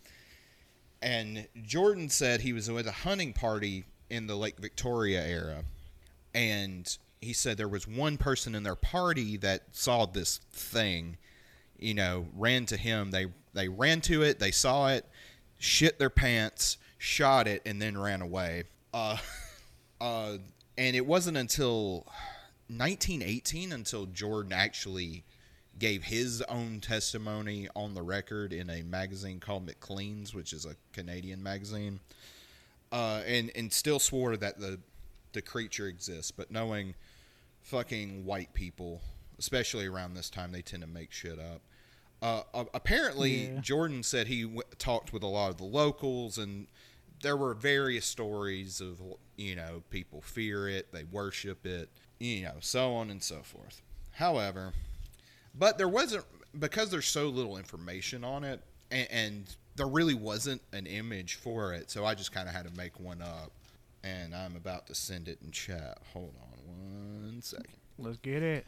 [1.03, 5.65] And Jordan said he was with a hunting party in the Lake Victoria era,
[6.35, 11.19] and he said there was one person in their party that saw this thing.
[11.79, 13.11] You know, ran to him.
[13.11, 14.39] They they ran to it.
[14.39, 15.07] They saw it,
[15.59, 18.65] shit their pants, shot it, and then ran away.
[18.95, 19.17] Uh,
[20.01, 20.39] uh,
[20.79, 22.07] and it wasn't until
[22.69, 25.25] 1918 until Jordan actually
[25.79, 30.75] gave his own testimony on the record in a magazine called Maclean's, which is a
[30.93, 32.01] Canadian magazine,
[32.93, 34.81] uh, and and still swore that the
[35.33, 36.31] the creature exists.
[36.31, 36.95] But knowing
[37.63, 39.03] fucking white people,
[39.39, 41.61] especially around this time, they tend to make shit up.
[42.23, 43.61] Uh, apparently, Yeah.
[43.61, 46.67] Jordan said he w- talked with a lot of the locals, and
[47.27, 49.03] there were various stories of
[49.37, 51.89] you know people fear it, they worship it,
[52.21, 53.83] you know, so on and so forth.
[54.13, 54.73] However,
[55.53, 56.25] but there wasn't
[56.57, 58.61] because there's so little information on it,
[58.93, 61.91] and, and there really wasn't an image for it.
[61.91, 63.51] So I just kind of had to make one up,
[64.05, 65.99] and I'm about to send it in chat.
[66.13, 67.67] Hold on one second.
[67.99, 68.67] Let's get it.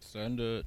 [0.00, 0.64] Send it.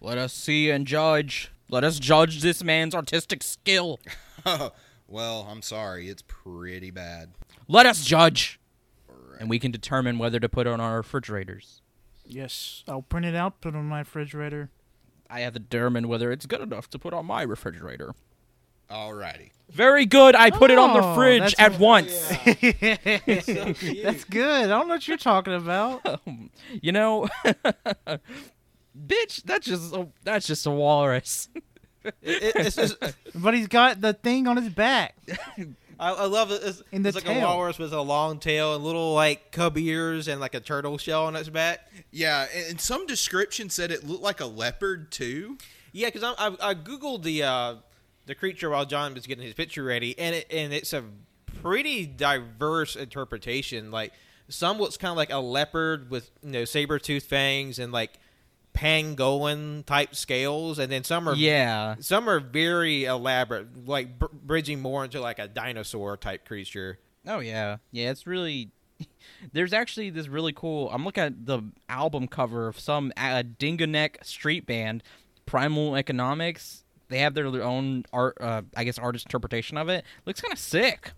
[0.00, 1.50] Let us see and judge.
[1.68, 3.98] Let us judge this man's artistic skill.
[5.08, 7.30] well, I'm sorry, it's pretty bad.
[7.66, 8.60] Let us judge.
[9.40, 11.80] And we can determine whether to put it on our refrigerators.
[12.26, 14.70] Yes, I'll print it out, put it on my refrigerator.
[15.30, 18.14] I have to determine whether it's good enough to put on my refrigerator.
[18.90, 19.50] Alrighty.
[19.70, 20.34] Very good.
[20.34, 22.28] I put it on the Oh, fridge that's- at once.
[24.02, 24.64] That's good.
[24.64, 26.00] I don't know what you're talking about.
[26.26, 26.50] Um,
[26.82, 27.28] you know,
[28.98, 31.48] bitch, that's just a, that's just a walrus.
[32.04, 32.96] It- it- it's just,
[33.34, 35.14] But he's got the thing on his back.
[36.00, 36.60] I, I love it.
[36.62, 37.48] It's, In the it's like a tail.
[37.48, 41.26] walrus with a long tail and little like cub ears and like a turtle shell
[41.26, 41.90] on its back.
[42.12, 45.58] Yeah, and and some description said it looked like a leopard too.
[45.92, 47.74] Yeah, because I, I googled the uh,
[48.26, 51.02] the creature while John was getting his picture ready, and it and it's a
[51.62, 53.90] pretty diverse interpretation.
[53.90, 54.12] Like
[54.48, 58.20] some looks kind of like a leopard with you know saber tooth fangs and like
[58.78, 61.96] pangolin type scales, and then some are Yeah.
[62.00, 66.98] some are very elaborate, like br- bridging more into like a dinosaur type creature.
[67.26, 68.10] Oh yeah, yeah.
[68.10, 68.70] It's really.
[69.52, 70.90] There's actually this really cool.
[70.92, 75.02] I'm looking at the album cover of some uh, Dingonek street band,
[75.46, 76.84] Primal Economics.
[77.08, 80.04] They have their, their own art, uh, I guess, artist interpretation of it.
[80.26, 81.12] Looks kind of sick.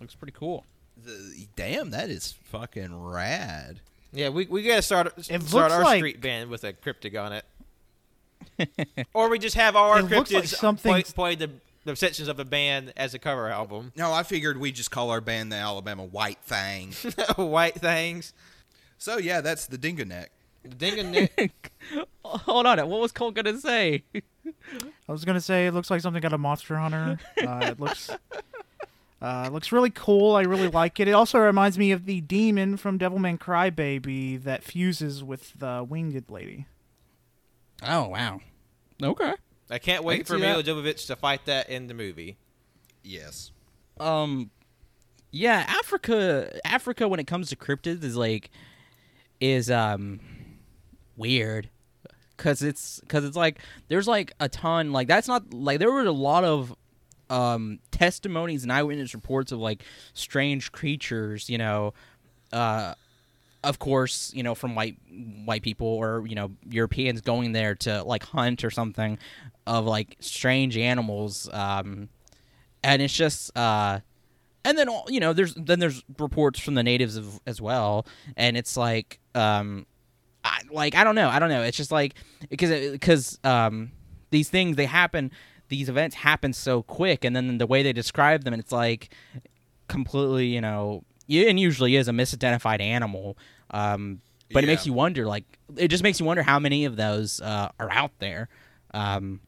[0.00, 0.66] Looks pretty cool.
[1.02, 3.80] The, damn, that is fucking rad.
[4.14, 7.32] Yeah, we, we gotta start It start our like- street band with a cryptic on
[7.32, 7.44] it,
[9.14, 11.50] or we just have all our It looks like cryptids something- play, play the,
[11.84, 13.92] the sections of the band as a cover album.
[13.96, 16.92] No, I figured we just call our band the Alabama White Fang.
[17.36, 18.32] White things.
[18.98, 20.26] so yeah, that's the Dingonek.
[20.78, 21.72] Ding Nick.
[22.24, 24.02] Hold on, what was Cole gonna say?
[24.16, 27.18] I was gonna say it looks like something out of Monster Hunter.
[27.46, 28.10] Uh, it looks,
[29.22, 30.34] uh, looks really cool.
[30.36, 31.08] I really like it.
[31.08, 36.30] It also reminds me of the demon from Devilman Crybaby that fuses with the winged
[36.30, 36.66] lady.
[37.82, 38.40] Oh wow.
[39.02, 39.34] Okay.
[39.70, 40.62] I can't I wait can for see Mila.
[40.62, 42.36] Jovovich to fight that in the movie.
[43.02, 43.50] Yes.
[44.00, 44.50] um
[45.30, 48.50] yeah africa africa when it comes to cryptids is like
[49.40, 50.20] is um
[51.16, 51.68] weird
[52.36, 56.02] because it's because it's like there's like a ton like that's not like there were
[56.02, 56.74] a lot of
[57.30, 59.82] um testimonies and eyewitness reports of like
[60.12, 61.92] strange creatures you know
[62.52, 62.94] uh
[63.62, 64.96] of course you know from white
[65.44, 69.18] white people or you know europeans going there to like hunt or something
[69.66, 72.08] of like strange animals um
[72.82, 73.98] and it's just uh
[74.64, 78.06] and then you know there's then there's reports from the natives of, as well
[78.36, 79.86] and it's like um
[80.44, 81.62] I, like I don't know I don't know.
[81.62, 82.14] It's just like
[82.50, 83.92] because because um
[84.30, 85.30] these things they happen
[85.74, 89.10] these events happen so quick and then the way they describe them it's like
[89.88, 93.36] completely you know and usually is a misidentified animal
[93.70, 94.20] um
[94.52, 95.44] but it makes you wonder like
[95.76, 98.48] it just makes you wonder how many of those uh, are out there
[98.92, 99.40] um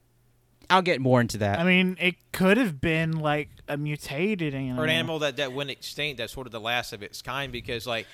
[0.69, 4.83] I'll get more into that I mean, it could have been like a mutated animal.
[4.83, 7.53] Or an animal that, that went extinct that's sort of the last of its kind
[7.53, 8.09] because like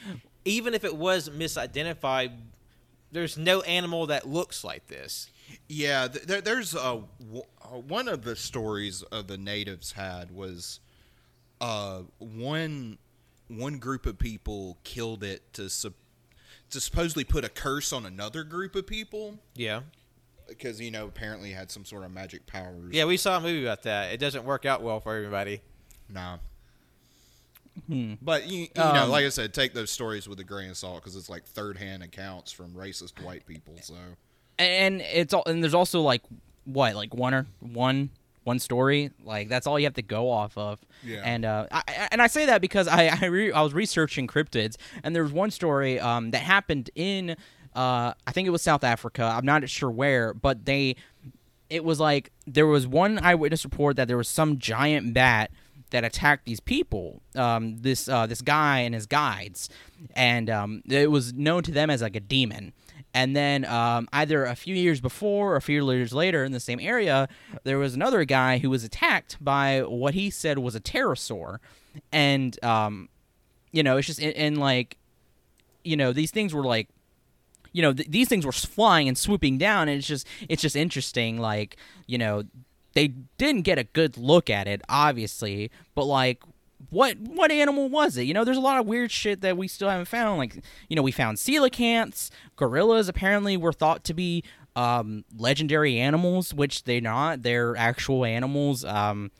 [0.44, 2.32] even if it was misidentified,
[3.10, 5.30] there's no animal that looks like this.
[5.68, 10.80] Yeah, there, there's a w- uh, one of the stories of the natives had was
[11.60, 12.98] uh, one
[13.48, 15.92] one group of people killed it to sup-
[16.70, 19.82] to supposedly put a curse on another group of people Yeah.
[20.48, 22.92] because you know apparently it had some sort of magic powers.
[22.94, 24.12] Yeah, we saw a movie about that.
[24.12, 25.60] It doesn't work out well for everybody.
[26.08, 26.38] Nah.
[27.86, 28.14] Hmm.
[28.20, 30.76] But you, you know, Um, like I said, take those stories with a grain of
[30.76, 33.76] salt because it's like third-hand accounts from racist white people.
[33.82, 33.94] So
[34.58, 36.22] and it's all and there's also like
[36.64, 38.10] what like one or one
[38.44, 39.10] one story?
[39.24, 40.78] Like that's all you have to go off of.
[41.04, 41.22] Yeah.
[41.24, 44.76] and uh I, and i say that because i I, re- I was researching cryptids
[45.02, 47.30] and there was one story um that happened in
[47.74, 49.24] uh i think it was south africa.
[49.24, 50.94] I'm not sure where but they
[51.70, 55.50] it was like there was one eyewitness report that there was some giant bat
[55.90, 59.68] that attacked these people um this uh this guy and his guides.
[60.14, 62.72] And um it was known to them as like a demon
[63.14, 66.60] and then um, either a few years before or a few years later in the
[66.60, 67.28] same area,
[67.64, 71.58] there was another guy who was attacked by what he said was a pterosaur.
[72.10, 73.10] And, um,
[73.70, 74.96] you know, it's just, and, like,
[75.84, 76.88] you know, these things were like,
[77.72, 79.88] you know, th- these things were flying and swooping down.
[79.88, 81.38] And it's just, it's just interesting.
[81.38, 82.44] Like, you know,
[82.94, 86.42] they didn't get a good look at it, obviously, but like,
[86.92, 88.24] what what animal was it?
[88.24, 90.38] You know, there's a lot of weird shit that we still haven't found.
[90.38, 92.30] Like, you know, we found coelacanths.
[92.56, 94.44] Gorillas apparently were thought to be
[94.76, 97.42] um, legendary animals, which they're not.
[97.42, 98.84] They're actual animals.
[98.84, 99.30] Um,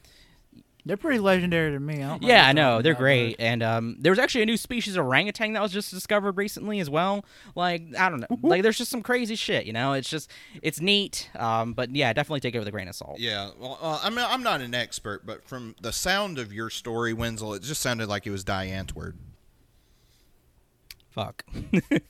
[0.85, 2.03] They're pretty legendary to me.
[2.03, 3.37] I don't yeah, I know they're talking great.
[3.39, 6.81] And um, there was actually a new species of orangutan that was just discovered recently
[6.81, 7.25] as well.
[7.55, 8.39] Like, I don't know.
[8.43, 9.65] like, there's just some crazy shit.
[9.65, 10.29] You know, it's just
[10.61, 11.31] it's neat.
[11.37, 13.21] Um, but yeah, definitely take it with a grain of salt.
[13.21, 16.69] yeah, well, uh, I mean, I'm not an expert, but from the sound of your
[16.69, 19.17] story, Wenzel, it just sounded like it was Diane word.
[21.11, 21.45] Fuck,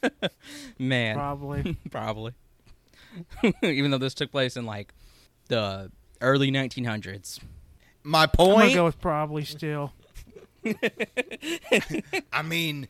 [0.78, 1.76] man, Probably.
[1.90, 2.32] probably.
[3.62, 4.94] even though this took place in like
[5.48, 5.90] the
[6.22, 7.40] early 1900s.
[8.04, 8.74] My I'm gonna point.
[8.74, 9.92] go with probably still.
[12.32, 12.88] I mean,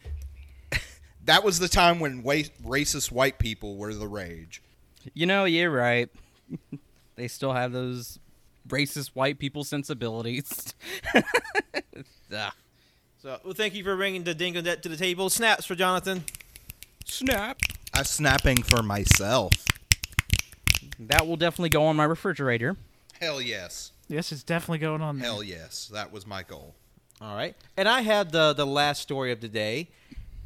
[1.24, 4.62] that was the time when wa- racist white people were the rage.
[5.14, 6.08] You know, you're right.
[7.16, 8.18] they still have those
[8.68, 10.74] racist white people sensibilities.
[11.14, 12.52] Ugh.
[13.22, 15.30] So, well, thank you for bringing the dingo net to the table.
[15.30, 16.24] Snaps for Jonathan.
[17.04, 17.58] Snap.
[17.94, 19.52] I'm snapping for myself.
[20.98, 22.76] That will definitely go on my refrigerator.
[23.20, 23.91] Hell yes.
[24.12, 25.26] Yes, it's definitely going on there.
[25.26, 25.88] Hell yes.
[25.90, 26.74] That was my goal.
[27.22, 27.56] All right.
[27.78, 29.88] And I have the the last story of the day,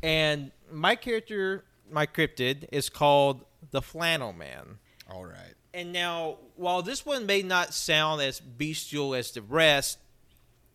[0.05, 4.79] and my character, my cryptid, is called the Flannel Man.
[5.11, 5.55] All right.
[5.75, 9.99] And now, while this one may not sound as bestial as the rest,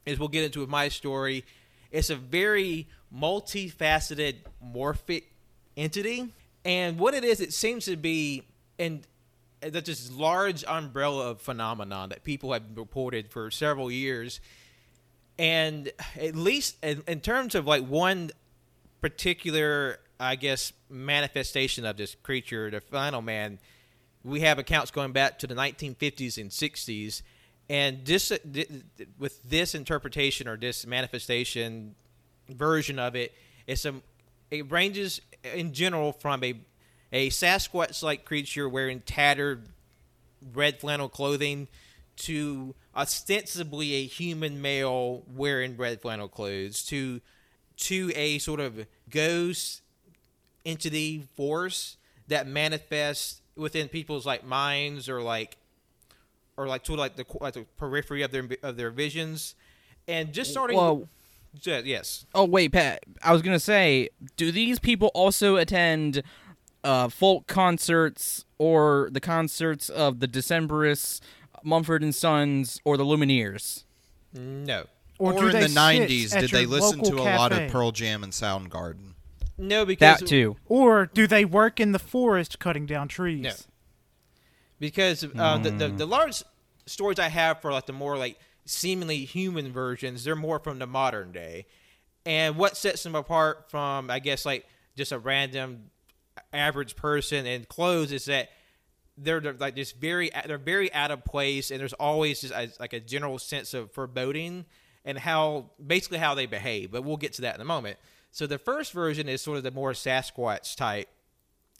[0.05, 1.45] as we'll get into with my story,
[1.91, 5.23] it's a very multifaceted, morphic
[5.77, 6.33] entity.
[6.65, 8.43] And what it is, it seems to be,
[8.77, 9.07] and
[9.61, 14.39] that's this large umbrella of phenomenon that people have reported for several years.
[15.37, 18.31] And at least in, in terms of like one
[19.01, 23.59] particular, I guess, manifestation of this creature, the flannel man,
[24.23, 27.21] we have accounts going back to the 1950s and 60s.
[27.69, 28.37] And this, uh,
[29.17, 31.95] with this interpretation or this manifestation
[32.49, 33.33] version of it,
[33.65, 33.95] it's a,
[34.49, 35.21] it ranges
[35.55, 36.55] in general from a,
[37.11, 39.67] a Sasquatch-like creature wearing tattered
[40.53, 41.67] red flannel clothing
[42.17, 47.21] to ostensibly a human male wearing red flannel clothes to
[47.77, 49.81] to a sort of ghost
[50.65, 51.97] entity force
[52.27, 55.57] that manifests within people's like minds or like
[56.57, 59.55] or like to like the like the periphery of their of their visions
[60.07, 61.07] and just starting Whoa.
[61.63, 63.03] Yeah, yes Oh wait, Pat.
[63.21, 66.23] I was gonna say, do these people also attend
[66.83, 71.19] uh, folk concerts or the concerts of the Decemberists,
[71.63, 73.83] Mumford and Sons, or the Lumineers?
[74.33, 74.85] no
[75.19, 77.69] Or, Or, in the 90s, did they listen to local a lot of?
[77.71, 79.13] Pearl Jam and Soundgarden?
[79.57, 80.55] no because That too.
[80.67, 83.43] Or do they work in the forest cutting down trees?
[83.43, 83.53] No.
[84.79, 86.43] because uh, the, the the large
[86.87, 90.87] stories I have for like the more like seemingly human versions, they're more from the
[90.87, 91.65] modern day,
[92.25, 94.65] and what sets them apart from I guess like
[94.95, 95.91] just a random
[96.53, 98.49] average person in clothes is that
[99.17, 102.71] they're, they're like just very they're very out of place, and there's always just a,
[102.79, 104.65] like a general sense of foreboding
[105.05, 106.91] and how basically how they behave.
[106.91, 107.97] But we'll get to that in a moment.
[108.31, 111.09] So the first version is sort of the more Sasquatch type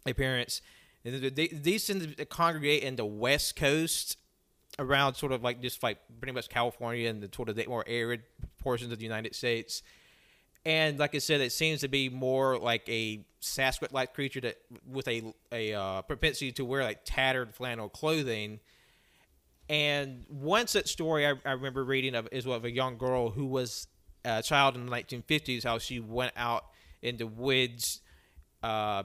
[0.06, 0.62] appearance.
[1.06, 4.18] And they- These tend to congregate in the West Coast,
[4.80, 7.84] around sort of like just like pretty much California and the sort of the more
[7.88, 8.22] arid
[8.60, 9.84] portions of the United States.
[10.66, 15.08] And like I said, it seems to be more like a Sasquatch-like creature that with
[15.08, 18.60] a a uh, propensity to wear like tattered flannel clothing.
[19.68, 23.46] And one such story I, I remember reading of is of a young girl who
[23.46, 23.88] was
[24.24, 26.66] a child in the 1950s, how she went out
[27.02, 28.02] in the woods
[28.62, 29.04] uh,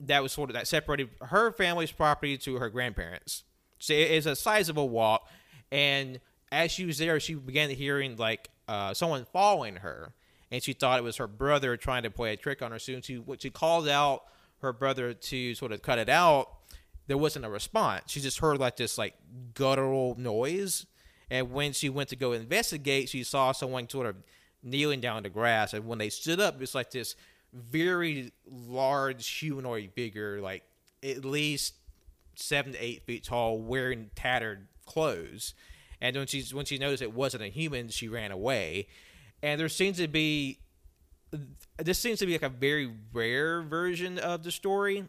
[0.00, 3.44] that was sort of that separated her family's property to her grandparents.
[3.78, 5.28] So it is a sizable walk,
[5.70, 6.20] and
[6.52, 10.12] as she was there, she began hearing like uh, someone following her,
[10.50, 12.78] and she thought it was her brother trying to play a trick on her.
[12.78, 14.24] Soon she when she called out
[14.60, 16.48] her brother to sort of cut it out.
[17.06, 18.04] There wasn't a response.
[18.06, 19.14] She just heard like this like
[19.54, 20.86] guttural noise,
[21.30, 24.16] and when she went to go investigate, she saw someone sort of
[24.62, 25.74] kneeling down in the grass.
[25.74, 27.16] And when they stood up, it's like this
[27.52, 30.62] very large humanoid figure, like
[31.02, 31.74] at least
[32.34, 35.54] seven to eight feet tall, wearing tattered clothes.
[36.00, 38.88] And when she when she noticed it wasn't a human, she ran away.
[39.42, 40.58] And there seems to be
[41.78, 45.04] this seems to be like a very rare version of the story.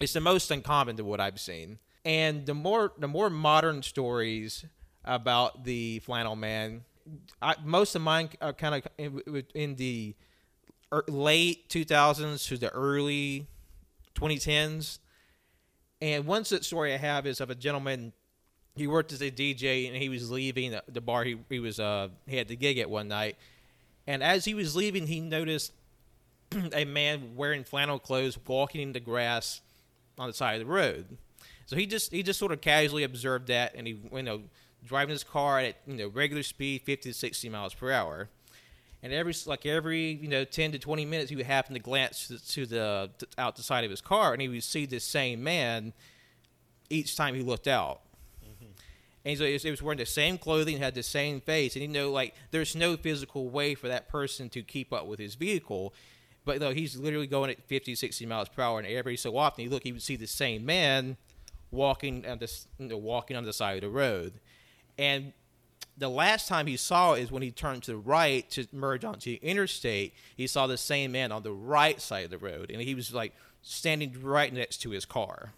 [0.00, 1.78] It's the most uncommon to what I've seen.
[2.04, 4.64] And the more the more modern stories
[5.04, 6.84] about the flannel man,
[7.42, 10.14] I, most of mine are kind of in, in the
[10.92, 13.46] er- late 2000s to the early
[14.14, 14.98] 2010s.
[16.00, 18.12] And one such story I have is of a gentleman.
[18.76, 21.24] He worked as a DJ and he was leaving the, the bar.
[21.24, 23.36] He, he was uh he had the gig at one night,
[24.06, 25.72] and as he was leaving, he noticed
[26.72, 29.60] a man wearing flannel clothes walking in the grass
[30.18, 31.16] on the side of the road.
[31.66, 34.42] So he just he just sort of casually observed that, and he you know
[34.84, 38.28] driving his car at you know regular speed, fifty to sixty miles per hour.
[39.02, 42.26] And every like every you know ten to twenty minutes, he would happen to glance
[42.54, 45.42] to, the to, out the side of his car, and he would see this same
[45.42, 45.92] man
[46.90, 48.00] each time he looked out.
[49.24, 52.10] And so he was, wearing the same clothing, had the same face, and you know,
[52.10, 55.92] like there's no physical way for that person to keep up with his vehicle.
[56.46, 59.64] But though he's literally going at 50, 60 miles per hour, and every so often
[59.64, 61.18] you look, you would see the same man
[61.70, 64.32] walking on this, you know, walking on the side of the road,
[64.98, 65.34] and
[65.98, 69.04] the last time he saw it is when he turned to the right to merge
[69.04, 70.14] onto the interstate.
[70.34, 73.12] He saw the same man on the right side of the road, and he was
[73.12, 75.52] like standing right next to his car.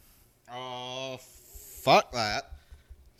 [0.52, 2.50] Oh, fuck that.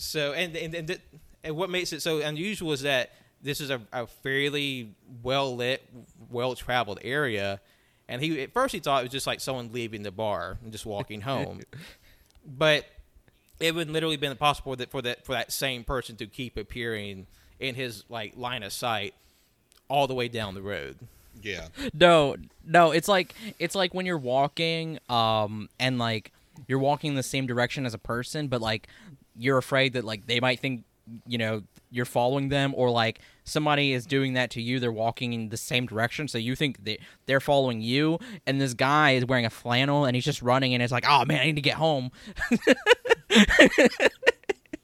[0.03, 1.00] So, and and and, th-
[1.44, 5.82] and what makes it so unusual is that this is a, a fairly well lit,
[6.30, 7.61] well traveled area,
[8.09, 10.72] and he at first he thought it was just like someone leaving the bar and
[10.72, 11.61] just walking home,
[12.44, 12.84] but
[13.61, 17.26] it would literally been impossible that for that for that same person to keep appearing
[17.61, 19.14] in his like line of sight
[19.88, 20.96] all the way down the road.
[21.40, 21.68] Yeah.
[21.94, 26.32] No, no, it's like it's like when you're walking, um, and like
[26.66, 28.88] you're walking in the same direction as a person, but like
[29.37, 30.85] you're afraid that like they might think
[31.26, 34.80] you know you're following them, or like somebody is doing that to you.
[34.80, 38.74] They're walking in the same direction, so you think they they're following you, and this
[38.74, 41.45] guy is wearing a flannel and he's just running, and it's like, oh man, I
[41.47, 42.11] need to get home.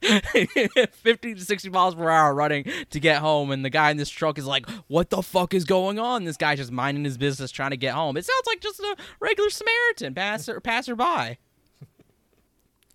[0.00, 4.08] 50 to 60 miles per hour running to get home and the guy in this
[4.08, 7.50] truck is like what the fuck is going on this guy's just minding his business
[7.50, 11.38] trying to get home it sounds like just a regular samaritan passer passerby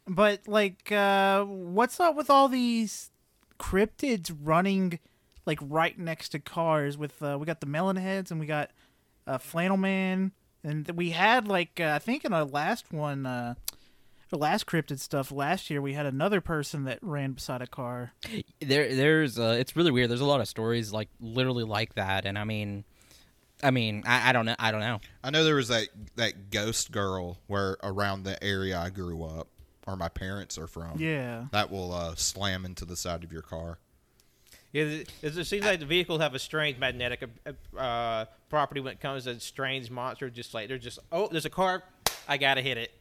[0.08, 3.12] But like, uh, what's up with all these
[3.60, 5.00] cryptids running
[5.46, 6.98] like right next to cars?
[6.98, 8.72] With uh, we got the melon heads and we got
[9.26, 10.32] uh, flannel man,
[10.64, 13.56] and we had like uh, I think in our last one, uh,
[14.30, 18.14] the last cryptid stuff last year, we had another person that ran beside a car.
[18.60, 22.26] there there's uh it's really weird there's a lot of stories like literally like that
[22.26, 22.84] and i mean
[23.62, 26.50] i mean i, I don't know i don't know I know there was that that
[26.50, 29.48] ghost girl where around the area I grew up,
[29.88, 31.00] or my parents are from.
[31.00, 31.46] Yeah.
[31.52, 33.80] That will uh, slam into the side of your car.
[34.72, 38.94] Yeah, it, it seems like the vehicles have a strange magnetic uh, uh, property when
[38.94, 40.34] it comes to strange monsters.
[40.34, 41.84] Just like they're just oh, there's a car,
[42.28, 42.92] I gotta hit it.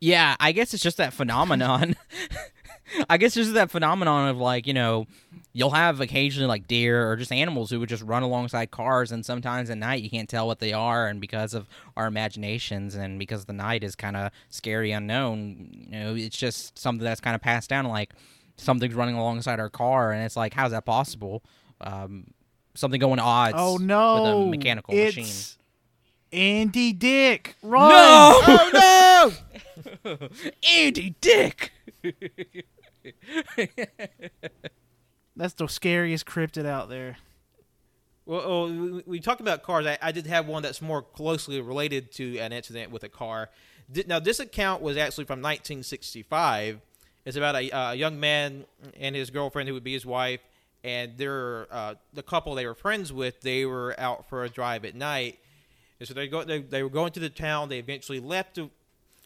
[0.00, 1.96] Yeah, I guess it's just that phenomenon.
[3.08, 5.06] I guess it's just that phenomenon of like, you know,
[5.52, 9.26] you'll have occasionally like deer or just animals who would just run alongside cars and
[9.26, 13.18] sometimes at night you can't tell what they are and because of our imaginations and
[13.18, 17.34] because the night is kind of scary unknown, you know, it's just something that's kind
[17.34, 18.12] of passed down like
[18.56, 21.42] something's running alongside our car and it's like how's that possible?
[21.80, 22.28] Um
[22.74, 24.22] something going odds oh no!
[24.22, 25.56] with a mechanical it's machine.
[26.32, 27.90] Andy Dick, run!
[27.92, 29.32] Oh
[30.04, 30.18] no!
[30.62, 31.72] Andy Dick.
[35.40, 37.16] That's the scariest cryptid out there.
[38.26, 39.86] Well, oh, we, talked about cars.
[39.86, 43.48] I, I did have one that's more closely related to an incident with a car.
[44.06, 46.82] Now, this account was actually from 1965.
[47.24, 48.66] It's about a, young man
[48.98, 50.40] and his girlfriend, who would be his wife,
[50.84, 53.40] and they're uh, the couple they were friends with.
[53.40, 55.38] They were out for a drive at night,
[55.98, 56.44] and so they go.
[56.44, 57.70] They, they were going to the town.
[57.70, 58.68] They eventually left the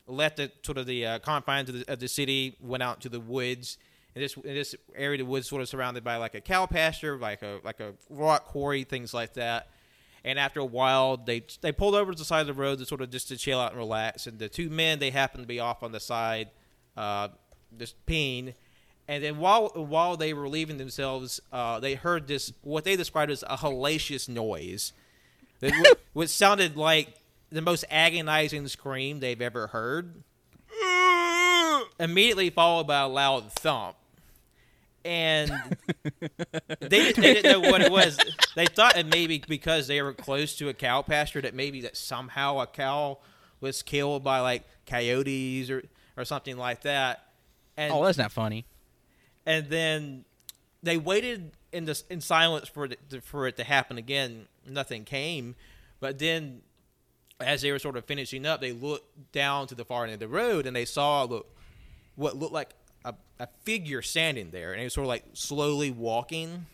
[0.07, 3.09] left the sort of the uh, confines of the, of the city, went out to
[3.09, 3.79] the woods.
[4.15, 7.19] In this in this area, the woods sort of surrounded by like a cow pasture,
[7.19, 9.69] like a like a rock quarry, things like that.
[10.25, 12.87] And after a while, they they pulled over to the side of the road to
[12.87, 14.27] sort of just to chill out and relax.
[14.27, 16.51] And the two men they happened to be off on the side,
[16.97, 17.29] uh,
[17.77, 18.55] just peeing.
[19.07, 23.31] And then while while they were leaving themselves, uh, they heard this what they described
[23.31, 24.93] as a hellacious noise,
[25.61, 27.15] that, which sounded like
[27.51, 30.23] the most agonizing scream they've ever heard.
[32.01, 33.97] Immediately followed by a loud thump,
[35.05, 35.51] and
[36.81, 38.19] they, they didn't know what it was.
[38.57, 41.97] They thought it maybe because they were close to a cow pasture that maybe that
[41.97, 43.19] somehow a cow
[43.61, 45.83] was killed by like coyotes or
[46.17, 47.27] or something like that.
[47.77, 48.67] And Oh, that's not funny.
[49.47, 50.25] and then
[50.83, 54.47] they waited in this in silence for it to, for it to happen again.
[54.67, 55.57] Nothing came,
[56.01, 56.63] but then
[57.41, 60.21] as they were sort of finishing up, they looked down to the far end of
[60.21, 61.53] the road and they saw look,
[62.15, 62.71] what looked like
[63.05, 66.67] a, a figure standing there, and it was sort of like slowly walking.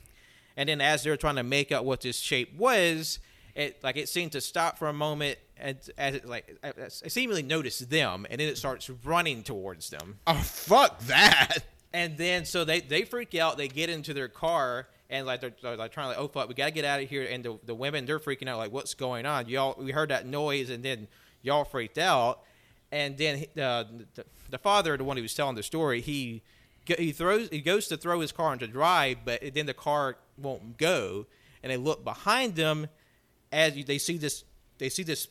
[0.56, 3.18] And then as they were trying to make out what this shape was,
[3.54, 7.42] it like it seemed to stop for a moment and as it like it seemingly
[7.42, 10.18] noticed them, and then it starts running towards them.
[10.26, 11.58] Oh fuck that!
[11.92, 13.56] And then so they they freak out.
[13.56, 16.48] They get into their car and like they're, they're like trying to like oh fuck
[16.48, 17.26] we gotta get out of here.
[17.28, 19.48] And the the women they're freaking out like what's going on?
[19.48, 21.08] Y'all we heard that noise and then
[21.42, 22.40] y'all freaked out.
[22.92, 23.84] And then uh,
[24.14, 26.42] the the father, the one who was telling the story, he
[26.98, 30.76] he throws he goes to throw his car into drive, but then the car won't
[30.76, 31.26] go.
[31.62, 32.88] And they look behind them
[33.52, 34.44] as they see this
[34.78, 35.28] they see this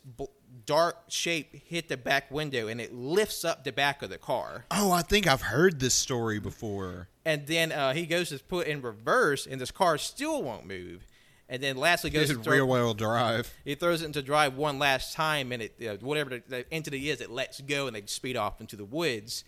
[0.65, 4.65] dark shape hit the back window and it lifts up the back of the car
[4.71, 7.07] Oh, I think I've heard this story before.
[7.25, 11.05] and then uh, he goes to put in reverse, and this car still won't move.
[11.51, 13.51] And then lastly goes This to is throw, rear wheel drive.
[13.65, 17.09] he throws it into drive one last time, and it uh, whatever the, the entity
[17.09, 19.43] is, it lets go, and they speed off into the woods.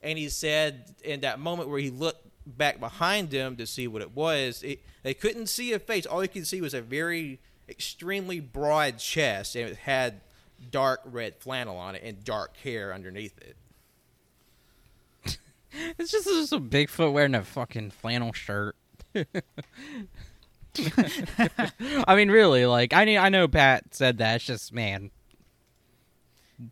[0.00, 4.00] And he said in that moment where he looked back behind him to see what
[4.00, 6.06] it was, it, they couldn't see a face.
[6.06, 10.20] All they could see was a very extremely broad chest, and it had
[10.70, 13.56] dark red flannel on it and dark hair underneath it.
[15.98, 18.74] It's just, just a Bigfoot wearing a fucking flannel shirt.
[22.06, 24.36] I mean, really, like I I know Pat said that.
[24.36, 25.10] It's just man,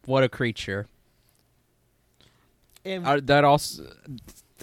[0.04, 0.86] what a creature.
[2.84, 3.90] And Uh, that also,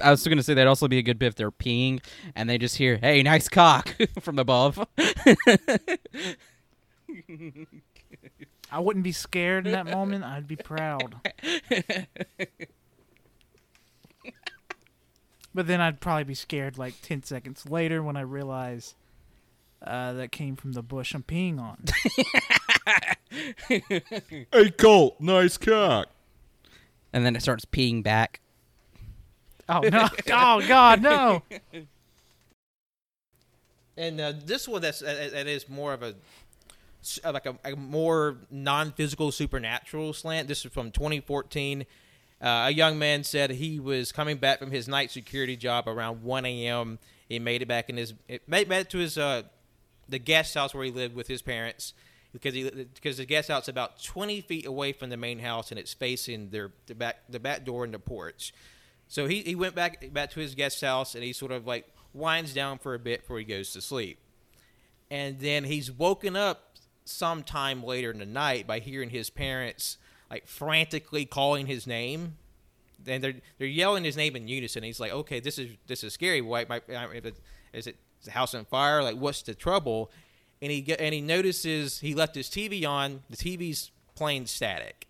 [0.03, 2.03] I was going to say that'd also be a good bit if they're peeing
[2.35, 4.85] and they just hear, "Hey, nice cock" from above.
[8.71, 10.23] I wouldn't be scared in that moment.
[10.23, 11.15] I'd be proud.
[15.53, 18.95] but then I'd probably be scared like 10 seconds later when I realize
[19.81, 21.83] uh, that came from the bush I'm peeing on.
[23.67, 26.07] Hey, Colt, nice cock.
[27.11, 28.39] and then it starts peeing back.
[29.67, 30.07] oh, no.
[30.31, 31.41] Oh, God, no.
[33.97, 36.15] And uh, this one that's uh, that is more of a
[37.01, 40.47] s- uh, like a, a more non-physical supernatural slant.
[40.47, 41.85] This is from 2014.
[42.41, 46.23] Uh, a young man said he was coming back from his night security job around
[46.23, 46.99] 1 a.m.
[47.29, 49.43] He made it back in his it made made it to his uh,
[50.07, 51.93] the guest house where he lived with his parents
[52.35, 55.71] because he because the guest house is about 20 feet away from the main house
[55.71, 58.53] and it's facing their the back the back door and the porch.
[59.07, 61.87] So he, he went back back to his guest house and he sort of like
[62.13, 64.19] winds down for a bit before he goes to sleep.
[65.09, 66.75] And then he's woken up
[67.05, 69.97] sometime later in the night by hearing his parents
[70.29, 72.37] like frantically calling his name.
[73.07, 74.83] And they're they're yelling his name in unison.
[74.83, 76.41] He's like, "Okay, this is this is scary.
[76.41, 76.65] Why?
[76.67, 76.81] My,
[77.73, 79.03] is it is the house on fire?
[79.03, 80.11] Like, what's the trouble?"
[80.61, 83.23] And he get, and he notices he left his TV on.
[83.29, 85.07] The TV's playing static,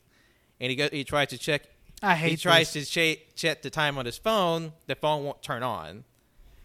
[0.60, 1.64] and he go he tries to check
[2.02, 2.90] I hate he tries this.
[2.90, 4.74] to cha- check the time on his phone.
[4.88, 6.04] The phone won't turn on.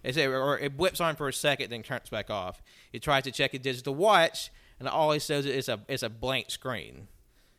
[0.03, 2.63] It's or it whips on for a second, then turns back off.
[2.91, 6.09] He tries to check his digital watch, and all he says is a it's a
[6.09, 7.09] blank screen.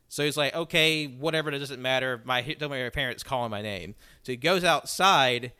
[0.10, 2.22] So he's like, okay, whatever, it doesn't matter.
[2.26, 3.96] My don't my parents calling my name.
[4.24, 5.54] So he goes outside,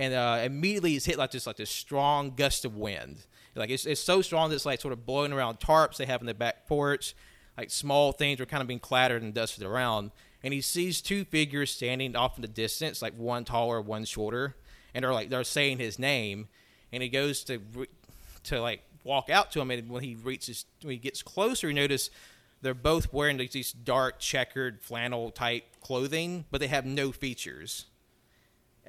[0.00, 3.18] and uh, immediately he's hit like this like this strong gust of wind.
[3.54, 6.22] Like it's, it's so strong that it's like sort of blowing around tarps they have
[6.22, 7.14] in the back porch.
[7.58, 10.12] Like small things are kind of being clattered and dusted around.
[10.42, 14.56] And he sees two figures standing off in the distance, like one taller, one shorter,
[14.94, 16.48] and they're like they're saying his name.
[16.92, 17.60] And he goes to
[18.44, 21.74] to like walk out to him, and when he reaches, when he gets closer, he
[21.74, 22.08] notices
[22.62, 27.84] they're both wearing like, these dark checkered flannel type clothing, but they have no features.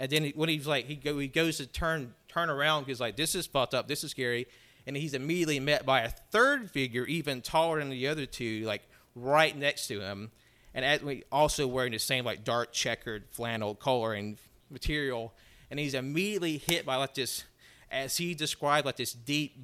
[0.02, 3.16] And then when he's like, he go, he goes to turn turn around because like
[3.16, 4.48] this is fucked up, this is scary,
[4.88, 8.82] and he's immediately met by a third figure, even taller than the other two, like
[9.16, 10.32] right next to him,
[10.74, 14.40] and also wearing the same like dark checkered flannel coloring
[14.72, 15.36] material,
[15.70, 17.44] and he's immediately hit by like this,
[17.92, 19.56] as he described, like this deep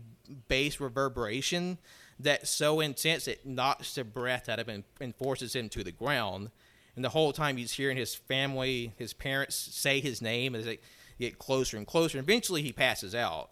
[0.47, 1.79] bass reverberation
[2.19, 5.91] that's so intense it knocks the breath out of him and forces him to the
[5.91, 6.51] ground.
[6.97, 10.79] And the whole time he's hearing his family, his parents say his name as they
[11.19, 12.17] get closer and closer.
[12.17, 13.51] Eventually he passes out.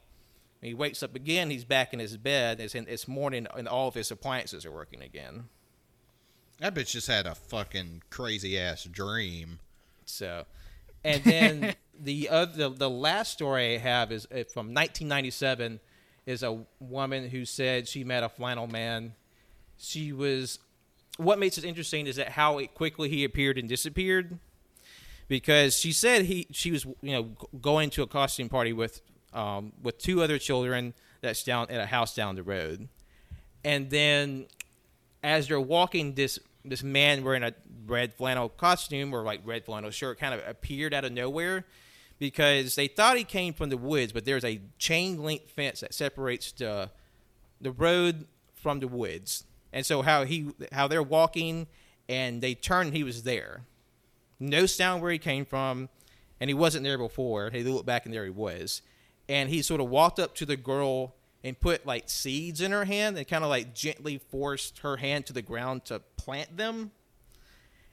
[0.62, 1.52] And he wakes up again.
[1.52, 2.60] He's back in his bed.
[2.60, 5.44] It's, in, it's morning, and all of his appliances are working again.
[6.58, 9.60] That bitch just had a fucking crazy ass dream.
[10.06, 10.46] So,
[11.04, 15.80] and then the other, the, the last story I have is uh, from 1997.
[16.26, 19.14] Is a woman who said she met a flannel man.
[19.78, 20.58] She was.
[21.18, 24.40] What makes it interesting is that how quickly he appeared and disappeared.
[25.28, 27.24] Because she said he she was you know
[27.60, 29.02] going to a costume party with
[29.34, 32.88] um, with two other children that's down at a house down the road,
[33.64, 34.46] and then
[35.24, 37.54] as they're walking, this this man wearing a
[37.88, 41.66] red flannel costume or like red flannel shirt kind of appeared out of nowhere
[42.20, 45.94] because they thought he came from the woods, but there's a chain link fence that
[45.94, 46.90] separates the
[47.60, 49.46] the road from the woods.
[49.76, 51.68] And so how he how they're walking
[52.08, 53.66] and they turned, he was there.
[54.40, 55.90] No sound where he came from,
[56.40, 57.50] and he wasn't there before.
[57.50, 58.82] he looked back and there he was.
[59.28, 62.86] And he sort of walked up to the girl and put like seeds in her
[62.86, 66.92] hand and kind of like gently forced her hand to the ground to plant them.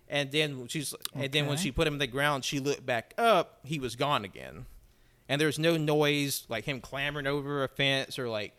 [0.09, 3.13] And then she's and then when she put him in the ground, she looked back
[3.19, 3.59] up.
[3.65, 4.67] He was gone again,
[5.29, 8.53] and there's no noise like him clambering over a fence or like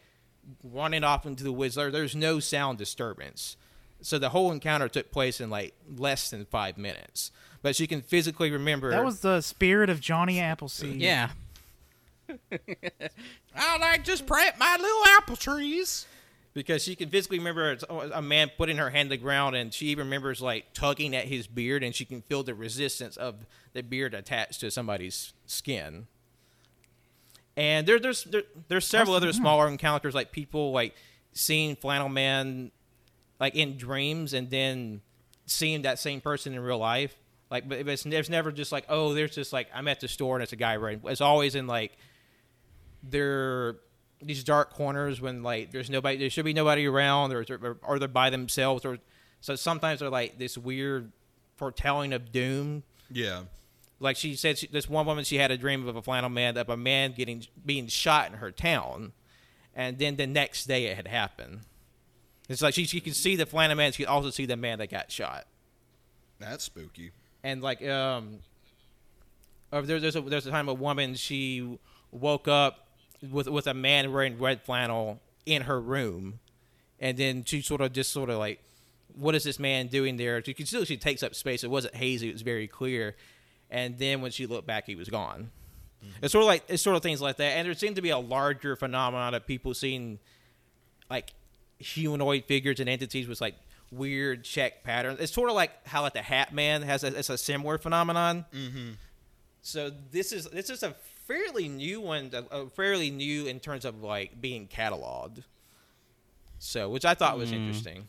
[0.64, 1.76] running off into the woods.
[1.76, 3.58] There, there's no sound disturbance.
[4.02, 7.32] So the whole encounter took place in like less than five minutes.
[7.62, 8.92] But she can physically remember.
[8.92, 11.00] That was the spirit of Johnny Appleseed.
[11.02, 11.30] Yeah.
[13.56, 16.06] I like just plant my little apple trees.
[16.54, 19.74] because she can physically remember oh, a man putting her hand to the ground, and
[19.74, 23.46] she even remembers like tugging at his beard, and she can feel the resistance of
[23.74, 26.08] the beard attached to somebody's skin.
[27.56, 30.96] And there, there's there, there's several other smaller encounters, like people like
[31.34, 32.72] seeing Flannel Man
[33.40, 35.02] like in dreams, and then
[35.46, 37.16] seeing that same person in real life.
[37.52, 40.36] Like, but it's, it's never just like, oh, there's just like I'm at the store
[40.36, 41.02] and it's a guy running.
[41.06, 41.92] It's always in like
[43.04, 43.76] they're
[44.22, 48.00] these dark corners when like there's nobody, there should be nobody around, or or, or
[48.00, 48.98] they're by themselves, or
[49.42, 51.12] so sometimes they're like this weird
[51.58, 52.84] foretelling of doom.
[53.12, 53.44] Yeah.
[54.00, 56.58] Like she said, she, this one woman she had a dream of a flannel man
[56.58, 59.14] of a man getting being shot in her town,
[59.76, 61.62] and then the next day it had happened.
[62.50, 64.80] It's like she she could see the flannel man, she could also see the man
[64.80, 65.46] that got shot.
[66.40, 67.12] That's spooky.
[67.44, 68.40] and like um
[69.72, 71.80] or there, there's a there's a time a woman she
[72.12, 72.88] woke up
[73.32, 76.40] with with a man wearing red flannel in her room.
[77.00, 78.62] And then she sort of just sort of like
[79.16, 80.44] what is this man doing there?
[80.44, 81.64] She can still she takes up space.
[81.64, 82.30] It wasn't hazy.
[82.30, 83.16] It was very clear
[83.74, 85.52] and then when she looked back he was gone
[86.22, 88.10] it's sort of like it's sort of things like that and there seemed to be
[88.10, 90.20] a larger phenomenon of people seeing
[91.10, 91.34] like
[91.80, 93.56] humanoid figures and entities with like
[93.94, 95.20] weird check patterns.
[95.20, 98.46] It's sort of like how like the Hat Man has a, it's a similar phenomenon.
[98.54, 98.92] Mm-hmm.
[99.62, 100.92] So this is this is a
[101.28, 105.44] fairly new one, a, a fairly new in terms of like being cataloged.
[106.60, 108.08] So which I thought was interesting.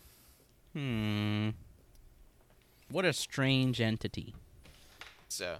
[0.72, 1.50] Hmm.
[2.90, 4.34] What a strange entity.
[5.34, 5.56] So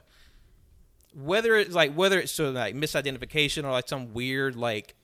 [1.14, 4.95] whether it's like whether it's sort of like misidentification or like some weird like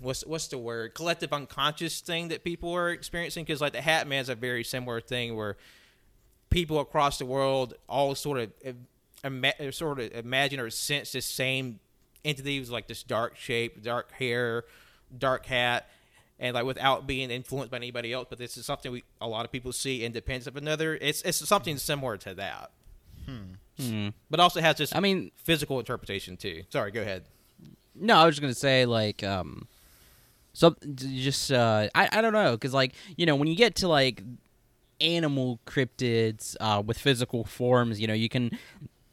[0.00, 4.06] what's what's the word collective unconscious thing that people are experiencing because like the Hat
[4.06, 5.56] Man's a very similar thing where
[6.50, 8.76] people across the world all sort of
[9.24, 11.80] ima- sort of imagine or sense this same
[12.24, 14.64] entity with like this dark shape, dark hair,
[15.16, 15.88] dark hat,
[16.38, 18.26] and like without being influenced by anybody else.
[18.28, 20.94] But this is something we a lot of people see independent of another.
[21.00, 22.70] It's it's something similar to that,
[23.24, 23.54] Hmm.
[24.30, 26.62] But also has this I mean, physical interpretation too.
[26.70, 27.24] Sorry, go ahead.
[27.94, 29.68] No, I was just gonna say like um,
[30.52, 33.88] so just uh, I I don't know because like you know when you get to
[33.88, 34.22] like
[35.00, 38.50] animal cryptids uh, with physical forms, you know you can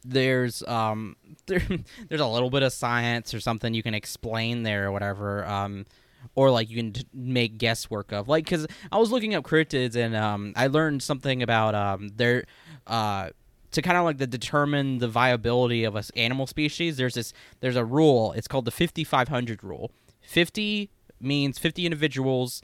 [0.04, 1.62] there's um there,
[2.08, 5.86] there's a little bit of science or something you can explain there or whatever um
[6.34, 9.96] or like you can t- make guesswork of like because i was looking up cryptids
[9.96, 12.44] and um i learned something about um their
[12.86, 13.30] uh
[13.74, 17.76] to kind of like the determine the viability of an animal species there's this there's
[17.76, 19.90] a rule it's called the 5500 rule
[20.22, 22.62] 50 means 50 individuals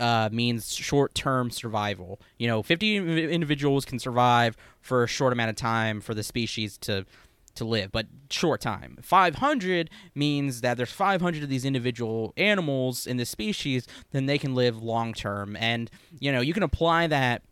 [0.00, 2.20] uh, means short-term survival.
[2.38, 2.96] You know, 50
[3.30, 7.06] individuals can survive for a short amount of time for the species to
[7.54, 8.98] to live, but short time.
[9.02, 14.54] 500 means that there's 500 of these individual animals in the species, then they can
[14.54, 15.54] live long term.
[15.56, 17.42] And you know, you can apply that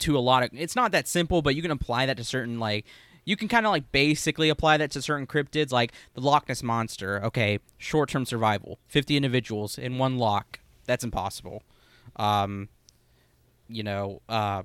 [0.00, 0.50] to a lot of.
[0.52, 2.86] It's not that simple, but you can apply that to certain like.
[3.26, 6.62] You can kind of like basically apply that to certain cryptids, like the Loch Ness
[6.62, 7.24] monster.
[7.24, 10.60] Okay, short-term survival, 50 individuals in one loch.
[10.84, 11.62] That's impossible.
[12.16, 12.68] Um,
[13.66, 14.64] you know, uh,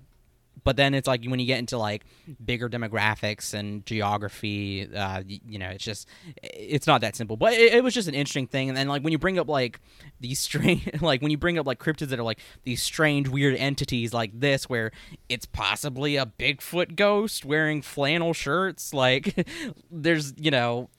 [0.63, 2.05] but then it's like when you get into like
[2.43, 6.07] bigger demographics and geography, uh, y- you know, it's just
[6.43, 7.37] it's not that simple.
[7.37, 8.69] But it, it was just an interesting thing.
[8.69, 9.79] And then like when you bring up like
[10.19, 13.55] these strange, like when you bring up like cryptids that are like these strange, weird
[13.55, 14.91] entities like this, where
[15.27, 19.47] it's possibly a Bigfoot ghost wearing flannel shirts, like
[19.91, 20.89] there's you know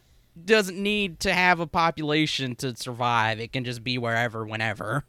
[0.44, 3.40] doesn't need to have a population to survive.
[3.40, 5.04] It can just be wherever, whenever.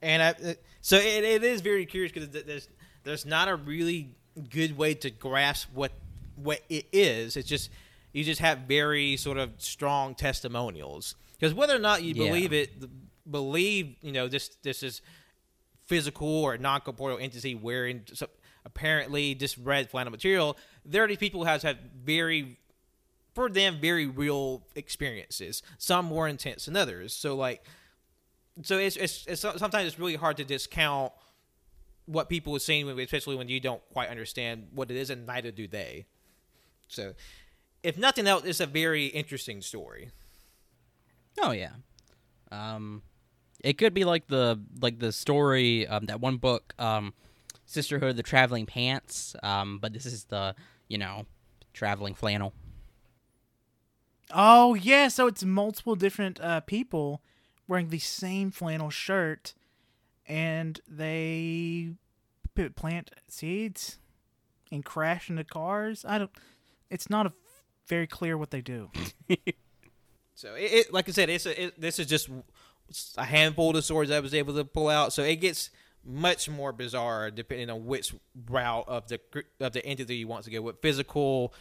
[0.00, 2.68] And I, uh, so it, it is very curious because there's
[3.04, 4.14] there's not a really
[4.50, 5.92] good way to grasp what
[6.36, 7.36] what it is.
[7.36, 7.70] It's just
[8.12, 12.28] you just have very sort of strong testimonials because whether or not you Yeah.
[12.28, 12.70] believe it,
[13.30, 15.02] believe you know this this is
[15.86, 18.28] physical or non corporeal entity wearing so,
[18.64, 20.56] apparently this red flannel material.
[20.84, 22.58] There are these people who have had very
[23.34, 25.62] for them very real experiences.
[25.78, 27.14] Some more intense than others.
[27.14, 27.64] So like
[28.62, 31.12] so it's, it's, it's sometimes it's really hard to discount
[32.12, 35.50] what people are seeing, especially when you don't quite understand what it is, and neither
[35.50, 36.06] do they.
[36.88, 37.14] So,
[37.82, 40.10] if nothing else, it's a very interesting story.
[41.40, 41.72] Oh yeah.
[42.50, 43.02] Um,
[43.64, 47.14] it could be like the like the story um, that one book, um,
[47.64, 49.34] Sisterhood of the Traveling Pants.
[49.42, 50.54] Um, but this is the
[50.88, 51.26] you know
[51.72, 52.52] traveling flannel.
[54.34, 57.22] Oh yeah, so it's multiple different uh, people
[57.68, 59.54] wearing the same flannel shirt,
[60.26, 61.96] and they p-
[62.76, 63.98] plant seeds
[64.70, 66.04] and crash into cars.
[66.06, 66.30] I don't.
[66.90, 67.32] It's not a,
[67.88, 68.90] very clear what they do.
[70.34, 72.28] So, it, it like I said, it's a, it, this is just
[73.16, 75.12] a handful of swords I was able to pull out.
[75.12, 75.70] So it gets
[76.04, 78.12] much more bizarre depending on which
[78.48, 79.20] route of the
[79.60, 81.54] of the entity you want to go with physical,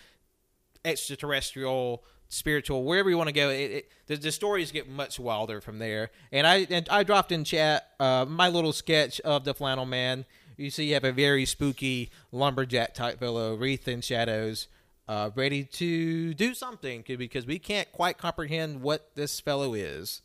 [0.84, 3.50] extraterrestrial, spiritual, wherever you want to go.
[3.50, 6.10] It, it, the, the stories get much wilder from there.
[6.32, 10.26] And I and I dropped in chat uh, my little sketch of the flannel man.
[10.62, 14.68] You see, you have a very spooky lumberjack type fellow, wreathed in shadows,
[15.07, 20.22] uh, ready to do something because we can't quite comprehend what this fellow is.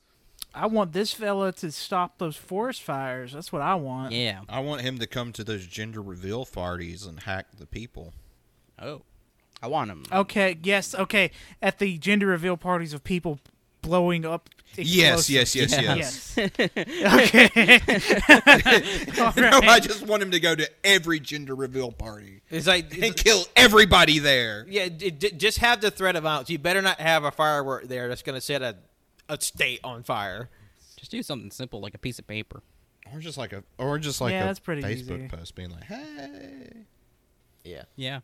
[0.55, 3.33] I want this fella to stop those forest fires.
[3.33, 4.13] That's what I want.
[4.13, 4.41] Yeah.
[4.49, 8.13] I want him to come to those gender reveal parties and hack the people.
[8.79, 9.03] Oh.
[9.63, 10.05] I want him.
[10.13, 11.31] Okay, yes, okay.
[11.63, 13.41] At the gender reveal parties of people
[13.87, 14.49] blowing up.
[14.77, 15.55] Yes, explosives.
[15.55, 16.39] yes, yes, yes.
[17.15, 17.81] okay.
[19.23, 22.93] All No, I just want him to go to every gender reveal party It's like
[23.03, 24.67] and kill everybody there.
[24.69, 26.51] Yeah, d- d- just have the threat of violence.
[26.51, 28.77] You better not have a firework there that's going to set a,
[29.31, 30.51] a state on fire.
[30.99, 32.63] Just do something simple like a piece of paper.
[33.15, 35.29] Or just like a, or just like Yeah, a that's pretty Facebook easy.
[35.29, 36.73] post being like, "Hey,
[37.65, 38.21] Yeah, Yeah.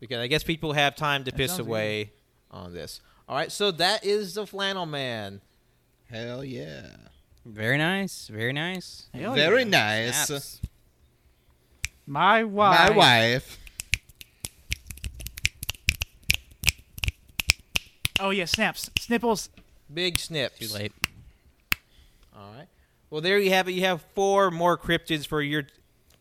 [0.00, 2.12] because I guess people have time to That piss sounds away
[2.50, 3.00] on this.
[3.30, 5.40] All right, so that is the flannel man.
[6.10, 6.88] hell yeah,
[7.46, 8.26] Very nice.
[8.26, 9.06] Very nice.
[9.14, 9.68] Hell very yeah.
[9.68, 10.60] nice." Snaps.
[12.08, 12.90] My wife.
[12.90, 13.58] My wife.
[18.18, 19.48] Oh yeah, snaps, snipples.
[19.94, 20.58] Big snips.
[20.58, 20.92] Too late.
[22.36, 22.66] All right.
[23.10, 23.72] Well, there you have it.
[23.74, 25.68] You have four more cryptids for your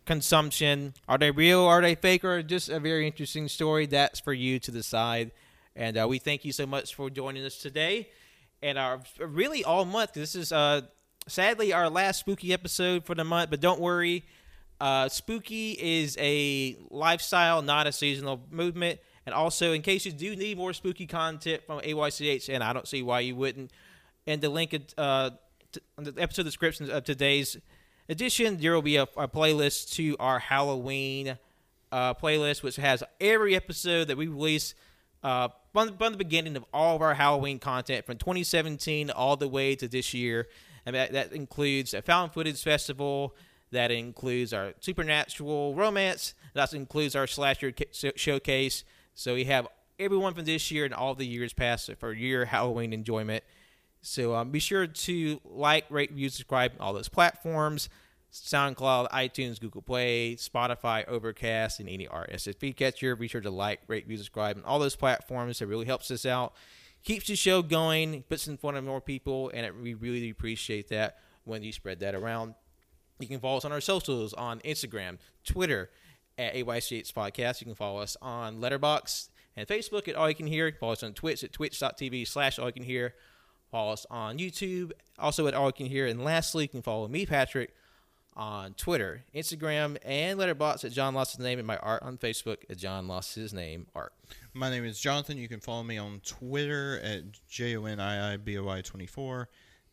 [0.05, 0.93] consumption.
[1.07, 1.61] Are they real?
[1.61, 2.23] Are they fake?
[2.23, 3.87] Or just a very interesting story?
[3.87, 5.31] That's for you to decide.
[5.79, 8.09] And uh, we thank you so much for joining us today.
[8.61, 10.11] And our really all month.
[10.11, 10.81] This is uh,
[11.25, 13.49] sadly our last spooky episode for the month.
[13.49, 14.25] But don't worry.
[14.81, 18.99] Uh, spooky is a lifestyle, not a seasonal movement.
[19.25, 22.87] And also, in case you do need more spooky content from AYCH, and I don't
[22.87, 23.71] see why you wouldn't,
[24.27, 25.29] and the link uh,
[25.71, 27.55] t- on the episode descriptions of today's
[28.09, 31.37] edition, there will be a, a playlist to our Halloween
[31.91, 34.73] uh, playlist, which has every episode that we release
[35.23, 39.47] uh, from, from the beginning of all of our Halloween content from 2017 all the
[39.47, 40.47] way to this year.
[40.85, 43.35] And that, that includes a found footage festival.
[43.71, 46.33] That includes our supernatural romance.
[46.53, 48.83] That includes our slasher ca- showcase.
[49.13, 49.67] So we have
[49.99, 53.43] everyone from this year and all the years past for your Halloween enjoyment.
[54.01, 57.89] So um, be sure to like, rate, review, subscribe on all those platforms
[58.31, 63.15] SoundCloud, iTunes, Google Play, Spotify, Overcast, and any RSS feed catcher.
[63.15, 65.61] Be sure to like, rate, review, subscribe and all those platforms.
[65.61, 66.53] It really helps us out,
[67.03, 70.89] keeps the show going, puts in front of more people, and it, we really appreciate
[70.89, 72.53] that when you spread that around.
[73.19, 75.89] You can follow us on our socials on Instagram, Twitter
[76.37, 77.59] at AYCH Podcast.
[77.61, 80.71] You can follow us on Letterboxd and Facebook at All You Can Hear.
[80.79, 83.15] Follow us on Twitch at twitch.tv slash All You Can Hear.
[83.71, 86.07] Follow us on YouTube, also at All You Can Hear.
[86.07, 87.73] And lastly, you can follow me, Patrick,
[88.39, 92.57] on Twitter, Instagram, and Letterboxd at John Lost His Name, and my art on Facebook
[92.69, 94.13] at John Lost His Name Art.
[94.53, 95.37] My name is Jonathan.
[95.37, 98.81] You can follow me on Twitter at J O N I I B O I
[98.81, 99.49] 24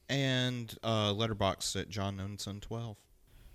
[0.09, 2.97] and uh, Letterboxd at John Nonson 12.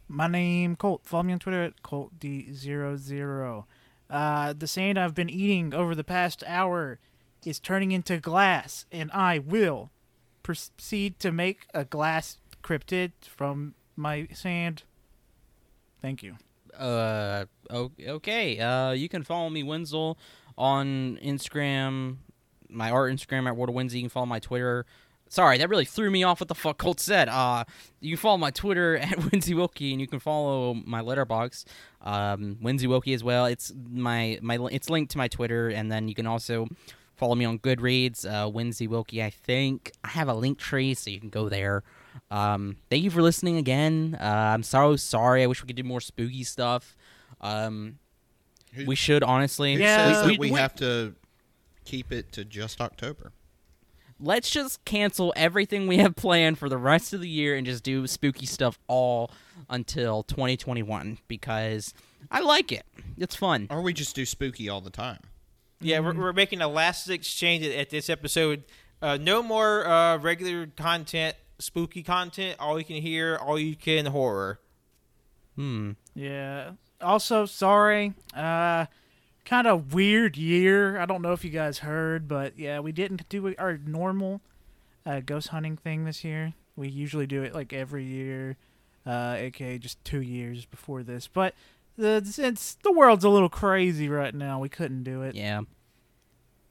[0.09, 1.03] My name Colt.
[1.05, 3.63] Follow me on Twitter at ColtD00.
[4.09, 6.99] Uh, the sand I've been eating over the past hour
[7.45, 9.89] is turning into glass, and I will
[10.43, 14.83] proceed to make a glass cryptid from my sand.
[16.01, 16.35] Thank you.
[16.77, 18.59] Uh, okay.
[18.59, 20.17] Uh, you can follow me, Wenzel,
[20.57, 22.17] on Instagram,
[22.69, 23.95] my art Instagram at World of Winsy.
[23.95, 24.85] You can follow my Twitter.
[25.29, 27.29] Sorry, that really threw me off what the fuck Colt said.
[27.29, 27.63] Uh,
[28.01, 31.65] you can follow my Twitter at Winsy Wilkie, and you can follow my Letterboxd,
[32.01, 33.45] um, Winsy Wilkie as well.
[33.45, 36.67] It's my my it's linked to my Twitter, and then you can also
[37.15, 39.23] follow me on Goodreads, uh, Winsy Wilkie.
[39.23, 41.83] I think I have a Linktree, so you can go there.
[42.31, 44.17] Um, thank you for listening again.
[44.19, 45.43] Uh, I'm so sorry.
[45.43, 46.95] I wish we could do more spooky stuff.
[47.41, 47.99] Um,
[48.73, 49.73] Who- we should honestly.
[49.75, 50.13] Yeah.
[50.13, 51.13] says we, we, we- have to
[51.85, 53.33] keep it to just October?
[54.23, 57.83] Let's just cancel everything we have planned for the rest of the year and just
[57.83, 59.31] do spooky stuff all
[59.67, 61.93] until 2021 because
[62.29, 62.85] I like it.
[63.17, 63.65] It's fun.
[63.71, 65.21] Or we just do spooky all the time?
[65.79, 68.63] Yeah, we're, we're making a last exchange at this episode.
[69.01, 72.57] Uh, no more uh, regular content, spooky content.
[72.59, 74.59] All you can hear, all you can horror.
[75.55, 75.91] Hmm.
[76.15, 76.71] Yeah.
[77.01, 78.13] Also, sorry.
[78.35, 78.85] Uh,
[79.45, 80.99] kind of weird year.
[80.99, 84.41] I don't know if you guys heard, but yeah, we didn't do our normal
[85.05, 86.53] uh, ghost hunting thing this year.
[86.75, 88.57] We usually do it like every year,
[89.05, 91.27] uh, aka just two years before this.
[91.27, 91.53] But
[91.97, 95.35] the since the world's a little crazy right now, we couldn't do it.
[95.35, 95.61] Yeah.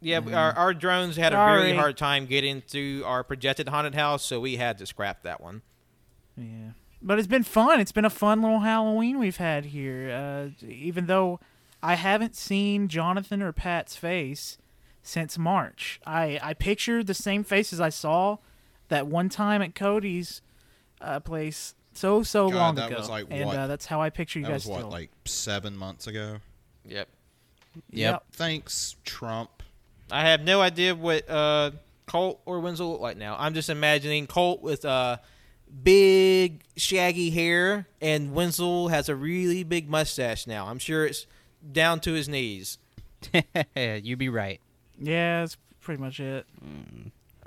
[0.01, 1.61] Yeah, our, our drones had a Sorry.
[1.61, 5.41] very hard time getting to our projected haunted house, so we had to scrap that
[5.43, 5.63] one.
[6.37, 6.71] Yeah.
[7.03, 7.81] But it's been fun.
[7.81, 10.11] It's been a fun little Halloween we've had here.
[10.11, 11.41] Uh, even though
[11.83, 14.59] I haven't seen Jonathan or Pat's face
[15.03, 16.01] since March.
[16.07, 18.39] I, I pictured the same faces I saw
[18.89, 20.43] that one time at Cody's
[21.01, 22.99] uh, place so, so God, long that ago.
[22.99, 23.57] was like and what?
[23.57, 24.91] Uh, that's how I picture you That guys was what, still.
[24.91, 26.37] like seven months ago?
[26.87, 27.09] Yep.
[27.91, 28.25] Yep.
[28.33, 29.60] Thanks, Trump.
[30.13, 31.73] I have no idea what uh,
[32.07, 33.37] Colt or Wenzel look like now.
[33.39, 35.19] I'm just imagining Colt with uh,
[35.83, 40.67] big, shaggy hair, and Wenzel has a really big mustache now.
[40.67, 41.27] I'm sure it's
[41.73, 42.79] down to his knees.
[43.77, 44.61] You'd be right.
[44.99, 46.47] Yeah, that's pretty much it.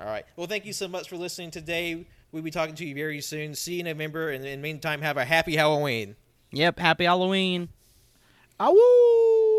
[0.00, 0.24] All right.
[0.36, 2.06] Well, thank you so much for listening today.
[2.32, 3.54] We'll be talking to you very soon.
[3.54, 6.16] See you in November, and in the meantime, have a happy Halloween.
[6.50, 6.78] Yep.
[6.78, 7.68] Happy Halloween.
[8.58, 9.53] Awoo!